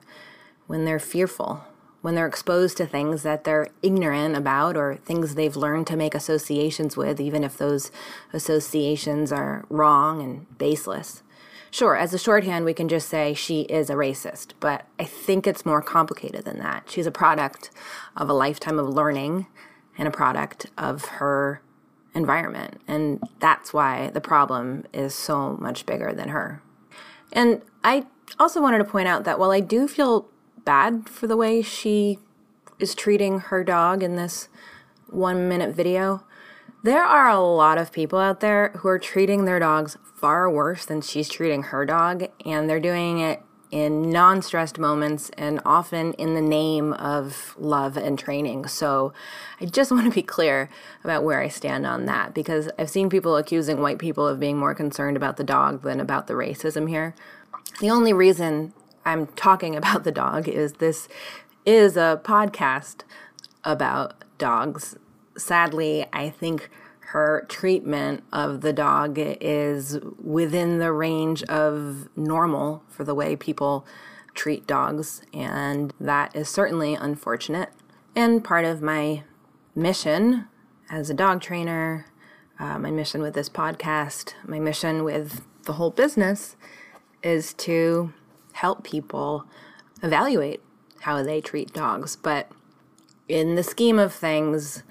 when 0.66 0.84
they're 0.84 1.00
fearful, 1.00 1.64
when 2.00 2.14
they're 2.14 2.28
exposed 2.28 2.76
to 2.76 2.86
things 2.86 3.24
that 3.24 3.42
they're 3.42 3.68
ignorant 3.82 4.36
about 4.36 4.76
or 4.76 4.94
things 4.94 5.34
they've 5.34 5.56
learned 5.56 5.86
to 5.88 5.96
make 5.96 6.14
associations 6.14 6.96
with, 6.96 7.18
even 7.20 7.42
if 7.42 7.58
those 7.58 7.90
associations 8.32 9.32
are 9.32 9.64
wrong 9.68 10.22
and 10.22 10.58
baseless. 10.58 11.24
Sure, 11.70 11.96
as 11.96 12.12
a 12.12 12.18
shorthand, 12.18 12.64
we 12.64 12.74
can 12.74 12.88
just 12.88 13.08
say 13.08 13.32
she 13.32 13.62
is 13.62 13.90
a 13.90 13.94
racist, 13.94 14.54
but 14.58 14.86
I 14.98 15.04
think 15.04 15.46
it's 15.46 15.64
more 15.64 15.80
complicated 15.80 16.44
than 16.44 16.58
that. 16.58 16.90
She's 16.90 17.06
a 17.06 17.12
product 17.12 17.70
of 18.16 18.28
a 18.28 18.32
lifetime 18.32 18.78
of 18.78 18.88
learning 18.88 19.46
and 19.96 20.08
a 20.08 20.10
product 20.10 20.66
of 20.76 21.04
her 21.04 21.62
environment. 22.12 22.80
And 22.88 23.22
that's 23.38 23.72
why 23.72 24.10
the 24.12 24.20
problem 24.20 24.84
is 24.92 25.14
so 25.14 25.56
much 25.60 25.86
bigger 25.86 26.12
than 26.12 26.30
her. 26.30 26.60
And 27.32 27.62
I 27.84 28.06
also 28.38 28.60
wanted 28.60 28.78
to 28.78 28.84
point 28.84 29.06
out 29.06 29.22
that 29.24 29.38
while 29.38 29.52
I 29.52 29.60
do 29.60 29.86
feel 29.86 30.26
bad 30.64 31.08
for 31.08 31.28
the 31.28 31.36
way 31.36 31.62
she 31.62 32.18
is 32.80 32.94
treating 32.94 33.40
her 33.40 33.62
dog 33.62 34.02
in 34.02 34.16
this 34.16 34.48
one 35.08 35.48
minute 35.48 35.74
video, 35.74 36.24
there 36.82 37.04
are 37.04 37.28
a 37.28 37.40
lot 37.40 37.78
of 37.78 37.92
people 37.92 38.18
out 38.18 38.40
there 38.40 38.70
who 38.78 38.88
are 38.88 38.98
treating 38.98 39.44
their 39.44 39.58
dogs 39.58 39.98
far 40.14 40.50
worse 40.50 40.84
than 40.84 41.00
she's 41.00 41.28
treating 41.28 41.64
her 41.64 41.84
dog, 41.84 42.28
and 42.44 42.68
they're 42.68 42.80
doing 42.80 43.18
it 43.18 43.42
in 43.70 44.10
non 44.10 44.42
stressed 44.42 44.78
moments 44.78 45.30
and 45.36 45.60
often 45.64 46.12
in 46.14 46.34
the 46.34 46.40
name 46.40 46.92
of 46.94 47.54
love 47.58 47.96
and 47.96 48.18
training. 48.18 48.66
So 48.66 49.12
I 49.60 49.66
just 49.66 49.90
want 49.92 50.06
to 50.06 50.10
be 50.10 50.22
clear 50.22 50.68
about 51.04 51.24
where 51.24 51.40
I 51.40 51.48
stand 51.48 51.86
on 51.86 52.06
that 52.06 52.34
because 52.34 52.68
I've 52.78 52.90
seen 52.90 53.08
people 53.10 53.36
accusing 53.36 53.80
white 53.80 53.98
people 53.98 54.26
of 54.26 54.40
being 54.40 54.56
more 54.56 54.74
concerned 54.74 55.16
about 55.16 55.36
the 55.36 55.44
dog 55.44 55.82
than 55.82 56.00
about 56.00 56.26
the 56.26 56.34
racism 56.34 56.88
here. 56.88 57.14
The 57.80 57.90
only 57.90 58.12
reason 58.12 58.72
I'm 59.04 59.26
talking 59.28 59.76
about 59.80 60.04
the 60.04 60.12
dog 60.12 60.48
is 60.48 60.74
this 60.74 61.08
is 61.64 61.96
a 61.96 62.20
podcast 62.24 63.02
about 63.64 64.24
dogs. 64.38 64.96
Sadly, 65.40 66.06
I 66.12 66.30
think 66.30 66.70
her 67.10 67.44
treatment 67.48 68.22
of 68.32 68.60
the 68.60 68.72
dog 68.72 69.14
is 69.18 69.98
within 70.22 70.78
the 70.78 70.92
range 70.92 71.42
of 71.44 72.08
normal 72.16 72.84
for 72.88 73.02
the 73.02 73.14
way 73.14 73.34
people 73.34 73.84
treat 74.34 74.66
dogs, 74.66 75.22
and 75.34 75.92
that 75.98 76.34
is 76.36 76.48
certainly 76.48 76.94
unfortunate. 76.94 77.70
And 78.14 78.44
part 78.44 78.64
of 78.64 78.80
my 78.80 79.24
mission 79.74 80.46
as 80.88 81.10
a 81.10 81.14
dog 81.14 81.40
trainer, 81.40 82.06
uh, 82.58 82.78
my 82.78 82.90
mission 82.90 83.22
with 83.22 83.34
this 83.34 83.48
podcast, 83.48 84.34
my 84.46 84.58
mission 84.58 85.02
with 85.02 85.44
the 85.64 85.74
whole 85.74 85.90
business 85.90 86.56
is 87.22 87.52
to 87.54 88.12
help 88.52 88.84
people 88.84 89.46
evaluate 90.02 90.60
how 91.00 91.22
they 91.22 91.40
treat 91.40 91.72
dogs. 91.72 92.14
But 92.16 92.50
in 93.28 93.54
the 93.54 93.62
scheme 93.62 93.98
of 93.98 94.12
things, 94.12 94.82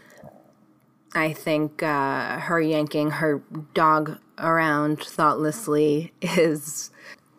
I 1.14 1.34
think 1.34 1.82
uh, 1.82 2.40
her 2.40 2.62
yanking 2.62 3.12
her 3.12 3.42
dog 3.74 4.20
around 4.38 5.04
thoughtlessly 5.04 6.14
is 6.22 6.92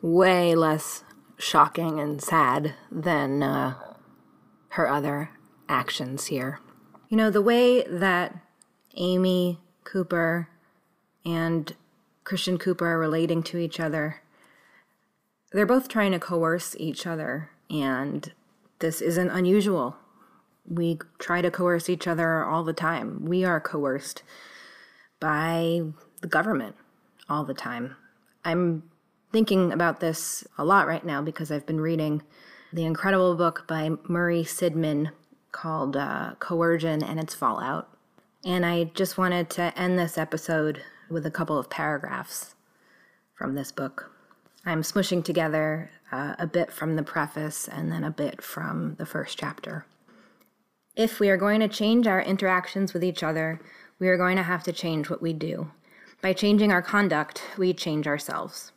way 0.02 0.54
less 0.54 1.04
shocking 1.38 2.00
and 2.00 2.22
sad 2.22 2.74
than 2.90 3.42
uh, 3.42 3.74
her 4.70 4.88
other 4.88 5.30
actions 5.68 6.26
here. 6.26 6.60
You 7.08 7.16
know, 7.16 7.30
the 7.30 7.42
way 7.42 7.82
that 7.82 8.36
Amy 8.96 9.58
Cooper 9.84 10.48
and 11.24 11.74
Christian 12.24 12.58
Cooper 12.58 12.86
are 12.86 12.98
relating 12.98 13.42
to 13.44 13.58
each 13.58 13.80
other, 13.80 14.22
they're 15.52 15.66
both 15.66 15.88
trying 15.88 16.12
to 16.12 16.20
coerce 16.20 16.76
each 16.78 17.06
other, 17.06 17.50
and 17.68 18.32
this 18.78 19.00
isn't 19.00 19.30
unusual 19.30 19.96
we 20.70 20.98
try 21.18 21.42
to 21.42 21.50
coerce 21.50 21.90
each 21.90 22.06
other 22.06 22.44
all 22.44 22.62
the 22.64 22.72
time. 22.72 23.24
We 23.24 23.44
are 23.44 23.60
coerced 23.60 24.22
by 25.18 25.82
the 26.20 26.28
government 26.28 26.76
all 27.28 27.44
the 27.44 27.54
time. 27.54 27.96
I'm 28.44 28.84
thinking 29.32 29.72
about 29.72 30.00
this 30.00 30.46
a 30.56 30.64
lot 30.64 30.86
right 30.86 31.04
now 31.04 31.22
because 31.22 31.50
I've 31.50 31.66
been 31.66 31.80
reading 31.80 32.22
the 32.72 32.84
incredible 32.84 33.34
book 33.34 33.64
by 33.66 33.90
Murray 34.08 34.44
Sidman 34.44 35.10
called 35.52 35.96
uh, 35.96 36.34
Coercion 36.38 37.02
and 37.02 37.18
Its 37.18 37.34
Fallout. 37.34 37.88
And 38.44 38.64
I 38.64 38.84
just 38.84 39.18
wanted 39.18 39.50
to 39.50 39.76
end 39.78 39.98
this 39.98 40.16
episode 40.16 40.82
with 41.10 41.26
a 41.26 41.30
couple 41.30 41.58
of 41.58 41.68
paragraphs 41.68 42.54
from 43.34 43.54
this 43.54 43.72
book. 43.72 44.10
I'm 44.64 44.82
smushing 44.82 45.24
together 45.24 45.90
uh, 46.12 46.36
a 46.38 46.46
bit 46.46 46.72
from 46.72 46.96
the 46.96 47.02
preface 47.02 47.66
and 47.66 47.90
then 47.90 48.04
a 48.04 48.10
bit 48.10 48.40
from 48.40 48.94
the 48.96 49.06
first 49.06 49.38
chapter. 49.38 49.84
If 50.96 51.20
we 51.20 51.30
are 51.30 51.36
going 51.36 51.60
to 51.60 51.68
change 51.68 52.08
our 52.08 52.20
interactions 52.20 52.92
with 52.92 53.04
each 53.04 53.22
other, 53.22 53.60
we 54.00 54.08
are 54.08 54.16
going 54.16 54.36
to 54.36 54.42
have 54.42 54.64
to 54.64 54.72
change 54.72 55.08
what 55.08 55.22
we 55.22 55.32
do. 55.32 55.70
By 56.20 56.32
changing 56.32 56.72
our 56.72 56.82
conduct, 56.82 57.42
we 57.56 57.72
change 57.72 58.08
ourselves. 58.08 58.72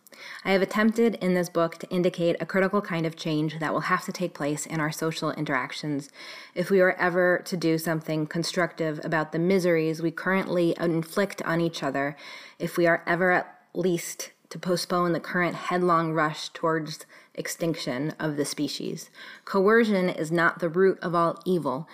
I 0.45 0.52
have 0.52 0.62
attempted 0.62 1.15
in 1.15 1.34
this 1.34 1.49
book 1.49 1.80
to 1.80 1.89
indicate 1.89 2.36
a 2.39 2.45
critical 2.45 2.82
kind 2.82 3.08
of 3.08 3.15
change 3.15 3.58
that 3.58 3.73
will 3.73 3.82
have 3.82 4.06
to 4.06 4.12
take 4.12 4.36
place 4.36 4.67
in 4.67 4.80
our 4.80 4.91
social 4.91 5.32
interactions 5.32 6.12
if 6.54 6.69
we 6.69 6.82
are 6.82 6.95
ever 6.99 7.41
to 7.45 7.58
do 7.58 7.80
something 7.80 8.28
constructive 8.28 9.02
about 9.04 9.32
the 9.32 9.39
miseries 9.39 9.99
we 9.99 10.12
currently 10.12 10.76
inflict 10.80 11.41
on 11.41 11.60
each 11.60 11.82
other, 11.82 12.15
if 12.60 12.78
we 12.78 12.86
are 12.86 13.04
ever 13.08 13.32
at 13.32 13.58
least 13.73 14.32
to 14.49 14.60
postpone 14.60 15.13
the 15.13 15.19
current 15.19 15.56
headlong 15.56 16.13
rush 16.13 16.49
towards 16.49 17.08
extinction 17.36 18.13
of 18.19 18.38
the 18.38 18.46
species. 18.46 19.10
Coercion 19.46 20.10
is 20.10 20.32
not 20.32 20.60
the 20.60 20.69
root 20.69 21.00
of 21.02 21.15
all 21.15 21.39
evil, 21.46 21.88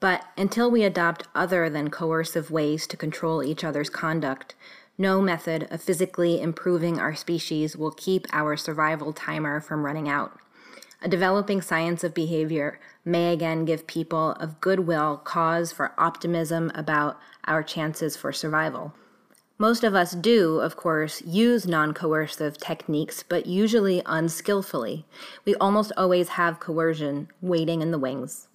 but 0.00 0.24
until 0.36 0.70
we 0.70 0.82
adopt 0.82 1.26
other 1.34 1.70
than 1.70 1.90
coercive 1.90 2.50
ways 2.50 2.86
to 2.86 2.96
control 2.96 3.42
each 3.42 3.64
other's 3.64 3.90
conduct, 3.90 4.54
no 4.98 5.20
method 5.20 5.66
of 5.70 5.82
physically 5.82 6.40
improving 6.40 6.98
our 6.98 7.14
species 7.14 7.76
will 7.76 7.90
keep 7.90 8.26
our 8.32 8.56
survival 8.56 9.12
timer 9.12 9.60
from 9.60 9.84
running 9.84 10.08
out. 10.08 10.38
A 11.02 11.08
developing 11.08 11.60
science 11.60 12.02
of 12.02 12.14
behavior 12.14 12.80
may 13.04 13.32
again 13.32 13.64
give 13.64 13.86
people 13.86 14.32
of 14.32 14.60
goodwill 14.60 15.18
cause 15.18 15.70
for 15.70 15.92
optimism 15.98 16.72
about 16.74 17.18
our 17.44 17.62
chances 17.62 18.16
for 18.16 18.32
survival. 18.32 18.94
Most 19.58 19.84
of 19.84 19.94
us 19.94 20.12
do, 20.12 20.60
of 20.60 20.76
course, 20.76 21.22
use 21.22 21.66
non 21.66 21.94
coercive 21.94 22.58
techniques, 22.58 23.22
but 23.22 23.46
usually 23.46 24.02
unskillfully. 24.04 25.06
We 25.46 25.54
almost 25.56 25.92
always 25.96 26.28
have 26.30 26.60
coercion 26.60 27.28
waiting 27.40 27.80
in 27.80 27.90
the 27.90 27.98
wings. 27.98 28.48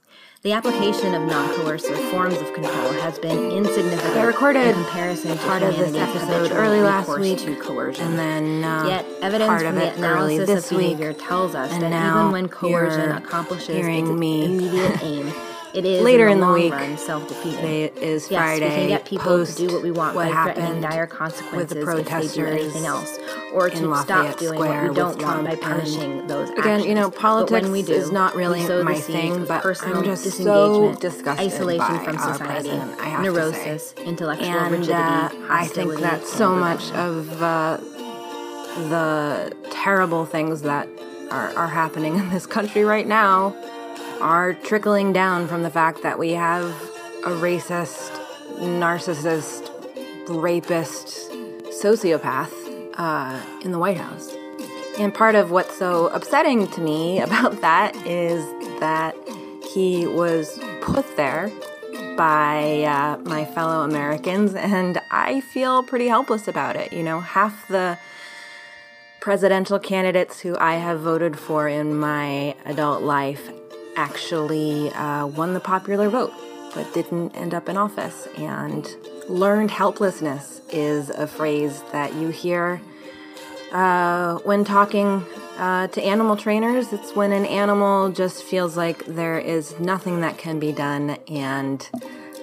The 0.43 0.51
application 0.53 1.15
of 1.15 1.23
non 1.23 1.55
coercive 1.55 1.97
forms 2.11 2.35
of 2.35 2.53
control 2.53 2.93
has 2.93 3.17
been 3.17 3.51
insignificant 3.51 4.15
I 4.17 4.23
recorded 4.23 4.67
in 4.67 4.73
comparison 4.73 5.37
to 5.37 5.43
part 5.43 5.63
of 5.63 5.75
this 5.75 5.95
episode 5.95 6.51
early 6.51 6.81
last 6.81 7.17
week, 7.19 7.39
to 7.39 7.55
coercion. 7.55 8.05
and 8.07 8.19
then 8.19 8.63
uh, 8.63 8.87
Yet 8.87 9.05
evidence 9.23 9.47
part 9.49 9.61
from 9.61 9.69
of 9.69 9.75
the 9.81 9.93
analysis 9.95 10.47
this 10.47 10.71
of 10.71 10.77
week. 10.77 10.97
behavior 10.97 11.13
tells 11.13 11.55
us 11.55 11.71
and 11.71 11.81
that 11.81 11.89
now 11.89 12.19
even 12.21 12.31
when 12.31 12.47
coercion 12.47 13.11
accomplishes 13.11 13.69
its 13.75 13.87
me 14.09 14.45
immediate 14.45 15.01
aim, 15.03 15.31
it 15.73 15.85
is 15.85 16.03
later 16.03 16.27
in 16.27 16.33
in 16.33 16.39
the, 16.39 16.45
the 16.45 16.51
long 16.51 16.61
week, 16.61 16.73
run 16.73 16.97
self-defeating. 16.97 17.55
Today 17.55 17.85
is 17.95 18.29
Yes, 18.29 18.39
Friday. 18.39 18.69
we 18.69 18.75
can 18.75 18.87
get 18.89 19.05
people 19.05 19.25
post 19.25 19.57
to 19.57 19.67
do 19.67 19.73
what 19.73 19.83
we 19.83 19.91
want 19.91 20.15
what 20.15 20.27
by 20.27 20.43
threatening 20.43 20.65
happened 20.65 20.81
dire 20.83 21.01
with 21.01 21.09
consequences 21.11 21.85
the 21.85 21.97
if 21.97 22.07
they 22.07 22.27
do 22.27 22.45
anything 22.45 22.85
else, 22.85 23.17
or 23.53 23.67
in 23.67 23.83
to 23.83 23.95
stop 23.97 24.37
doing 24.37 24.53
Square 24.55 24.81
what 24.83 24.89
we 24.89 24.95
don't 24.95 25.21
want 25.21 25.45
by 25.45 25.55
punishing 25.55 26.27
those 26.27 26.49
Again, 26.51 26.83
you 26.83 26.95
know, 26.95 27.09
politics 27.09 27.67
we 27.69 27.83
do, 27.83 27.93
is 27.93 28.11
not 28.11 28.35
really 28.35 28.65
the 28.65 28.83
my 28.83 28.95
thing, 28.95 29.45
but 29.45 29.61
personal 29.63 29.97
I'm 29.97 30.03
just 30.03 30.23
so 30.37 30.93
disgusted 30.95 31.47
isolation 31.47 31.97
by 31.97 32.03
from 32.03 32.17
our 32.17 32.33
society, 32.33 32.69
president, 32.69 32.99
I 32.99 33.05
have 33.05 33.23
to 33.23 33.31
neurosis, 33.31 33.89
say. 33.89 34.03
intellectual 34.03 34.49
and 34.49 34.71
rigidity, 34.71 34.93
uh, 34.93 35.29
I 35.49 35.67
think 35.67 35.91
hostility, 35.91 36.01
that 36.03 36.25
so 36.25 36.55
much 36.55 36.91
of 36.91 37.41
uh, 37.41 37.77
the 38.89 39.55
terrible 39.71 40.25
things 40.25 40.61
that 40.63 40.87
are, 41.29 41.49
are 41.55 41.67
happening 41.67 42.15
in 42.17 42.29
this 42.29 42.45
country 42.45 42.83
right 42.83 43.07
now 43.07 43.55
are 44.21 44.53
trickling 44.53 45.11
down 45.11 45.47
from 45.47 45.63
the 45.63 45.69
fact 45.69 46.03
that 46.03 46.19
we 46.19 46.31
have 46.31 46.65
a 47.23 47.29
racist, 47.29 48.11
narcissist, 48.59 49.69
rapist, 50.29 51.31
sociopath 51.81 52.51
uh, 52.95 53.41
in 53.63 53.71
the 53.71 53.79
White 53.79 53.97
House. 53.97 54.31
And 54.99 55.13
part 55.13 55.33
of 55.33 55.49
what's 55.49 55.75
so 55.75 56.07
upsetting 56.09 56.67
to 56.67 56.81
me 56.81 57.19
about 57.27 57.61
that 57.61 57.95
is 58.05 58.43
that 58.79 59.15
he 59.73 60.05
was 60.05 60.59
put 60.81 61.17
there 61.17 61.51
by 62.15 62.83
uh, 62.83 63.17
my 63.23 63.45
fellow 63.45 63.83
Americans, 63.83 64.53
and 64.53 65.01
I 65.09 65.41
feel 65.41 65.81
pretty 65.81 66.07
helpless 66.07 66.47
about 66.47 66.75
it. 66.75 66.93
You 66.93 67.01
know, 67.01 67.21
half 67.21 67.67
the 67.67 67.97
presidential 69.19 69.79
candidates 69.79 70.39
who 70.39 70.57
I 70.59 70.75
have 70.75 70.99
voted 70.99 71.39
for 71.39 71.67
in 71.67 71.95
my 71.95 72.55
adult 72.65 73.01
life 73.01 73.49
actually 73.95 74.91
uh, 74.93 75.25
won 75.27 75.53
the 75.53 75.59
popular 75.59 76.09
vote, 76.09 76.33
but 76.73 76.93
didn't 76.93 77.35
end 77.35 77.53
up 77.53 77.69
in 77.69 77.77
office. 77.77 78.27
And 78.37 78.87
learned 79.27 79.71
helplessness 79.71 80.61
is 80.71 81.09
a 81.09 81.27
phrase 81.27 81.83
that 81.91 82.13
you 82.15 82.29
hear 82.29 82.81
uh, 83.71 84.37
when 84.39 84.63
talking 84.63 85.25
uh, 85.57 85.87
to 85.87 86.03
animal 86.03 86.35
trainers. 86.35 86.91
It's 86.91 87.15
when 87.15 87.31
an 87.31 87.45
animal 87.45 88.11
just 88.11 88.43
feels 88.43 88.77
like 88.77 89.05
there 89.05 89.39
is 89.39 89.79
nothing 89.79 90.21
that 90.21 90.37
can 90.37 90.59
be 90.59 90.71
done 90.71 91.11
and 91.27 91.87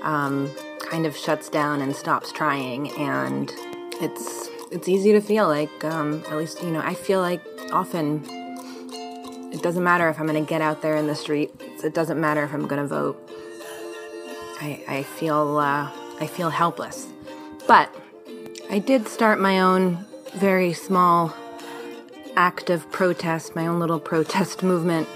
um, 0.03 0.51
kind 0.81 1.07
of 1.07 1.17
shuts 1.17 1.49
down 1.49 1.81
and 1.81 1.95
stops 1.95 2.33
trying. 2.33 2.91
And 2.93 3.53
it's 4.01 4.49
it's 4.71 4.89
easy 4.89 5.13
to 5.13 5.21
feel 5.21 5.49
like, 5.49 5.85
um, 5.85 6.23
at 6.31 6.37
least 6.37 6.63
you 6.63 6.71
know, 6.71 6.81
I 6.81 6.95
feel 6.95 7.21
like 7.21 7.43
often 7.73 8.23
it 9.53 9.63
doesn't 9.63 9.83
matter 9.83 10.09
if 10.09 10.19
I'm 10.21 10.27
going 10.27 10.43
to 10.43 10.49
get 10.49 10.61
out 10.61 10.83
there 10.83 10.97
in 10.97 11.07
the 11.07 11.15
street. 11.15 11.51
It 11.83 11.95
doesn't 11.95 12.21
matter 12.21 12.43
if 12.45 12.53
I'm 12.53 12.67
going 12.67 12.83
to 12.83 12.89
vote. 12.89 13.31
I, 14.61 14.83
I 14.89 15.03
feel 15.03 15.59
uh, 15.59 15.91
I 16.21 16.27
feel 16.27 16.51
helpless, 16.51 17.07
but 17.67 17.95
I 18.71 18.81
did 18.81 19.07
start 19.07 19.41
my 19.41 19.61
own 19.61 20.05
very 20.35 20.73
small 20.73 21.35
act 22.37 22.71
of 22.71 22.91
protest, 22.91 23.55
my 23.55 23.67
own 23.67 23.79
little 23.79 24.01
protest 24.13 24.63
movement. 24.63 25.09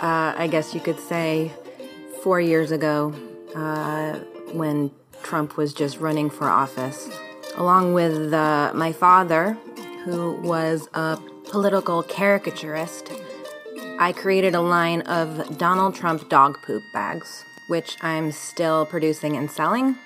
Uh, 0.00 0.32
I 0.36 0.46
guess 0.46 0.74
you 0.74 0.80
could 0.80 1.00
say 1.00 1.52
four 2.22 2.40
years 2.40 2.70
ago, 2.70 3.12
uh, 3.54 4.18
when 4.52 4.90
Trump 5.22 5.56
was 5.56 5.74
just 5.74 5.98
running 5.98 6.30
for 6.30 6.48
office, 6.48 7.08
along 7.56 7.94
with 7.94 8.32
uh, 8.32 8.72
my 8.74 8.92
father, 8.92 9.56
who 10.04 10.32
was 10.42 10.88
a 10.94 11.18
political 11.50 12.02
caricaturist. 12.02 13.10
I 14.00 14.12
created 14.12 14.54
a 14.54 14.60
line 14.60 15.00
of 15.02 15.58
Donald 15.58 15.96
Trump 15.96 16.28
dog 16.28 16.62
poop 16.62 16.84
bags, 16.92 17.44
which 17.66 17.96
I'm 18.00 18.30
still 18.30 18.86
producing 18.86 19.36
and 19.36 19.50
selling. 19.50 19.96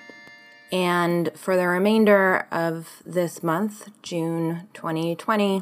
And 0.71 1.29
for 1.35 1.55
the 1.55 1.67
remainder 1.67 2.47
of 2.51 3.03
this 3.05 3.43
month, 3.43 3.89
June 4.01 4.67
2020, 4.73 5.61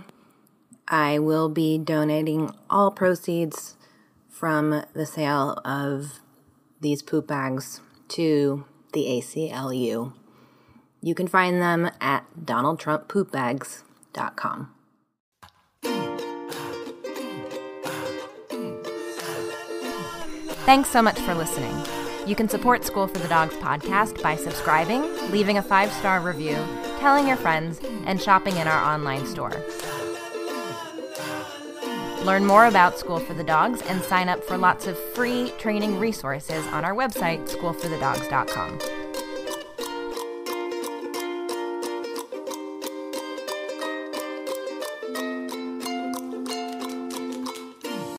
I 0.88 1.20
will 1.20 1.50
be 1.50 1.78
donating 1.78 2.56
all 2.70 2.90
proceeds 2.90 3.76
from 4.30 4.86
the 4.94 5.06
sale 5.06 5.60
of 5.66 6.22
these 6.80 7.02
poop 7.02 7.28
bags 7.28 7.82
to 8.08 8.64
the 8.94 9.08
ACLU. 9.08 10.14
You 11.02 11.16
can 11.16 11.28
find 11.28 11.62
them 11.62 11.92
at 12.00 12.26
donaldtrumppoopbags.com. 12.46 14.76
Thanks 20.66 20.90
so 20.90 21.02
much 21.02 21.20
for 21.20 21.34
listening. 21.34 21.76
You 22.28 22.36
can 22.36 22.48
support 22.48 22.86
School 22.86 23.08
for 23.08 23.18
the 23.18 23.28
Dogs 23.28 23.56
podcast 23.56 24.22
by 24.22 24.36
subscribing, 24.36 25.02
leaving 25.32 25.58
a 25.58 25.62
five 25.64 25.92
star 25.94 26.22
review, 26.22 26.56
telling 27.00 27.28
your 27.28 27.38
friends, 27.38 27.82
and 28.06 28.22
shopping 28.22 28.56
in 28.58 28.68
our 28.68 28.94
online 28.94 29.26
store. 29.26 29.54
Learn 32.24 32.46
more 32.46 32.68
about 32.68 33.00
School 33.00 33.20
for 33.20 33.34
the 33.34 33.44
Dogs 33.44 33.82
and 33.82 34.04
sign 34.04 34.30
up 34.30 34.44
for 34.44 34.56
lots 34.56 34.86
of 34.86 34.98
free 35.16 35.52
training 35.58 36.00
resources 36.00 36.66
on 36.68 36.86
our 36.86 36.94
website, 36.94 37.50
schoolforthedogs.com. 37.50 39.01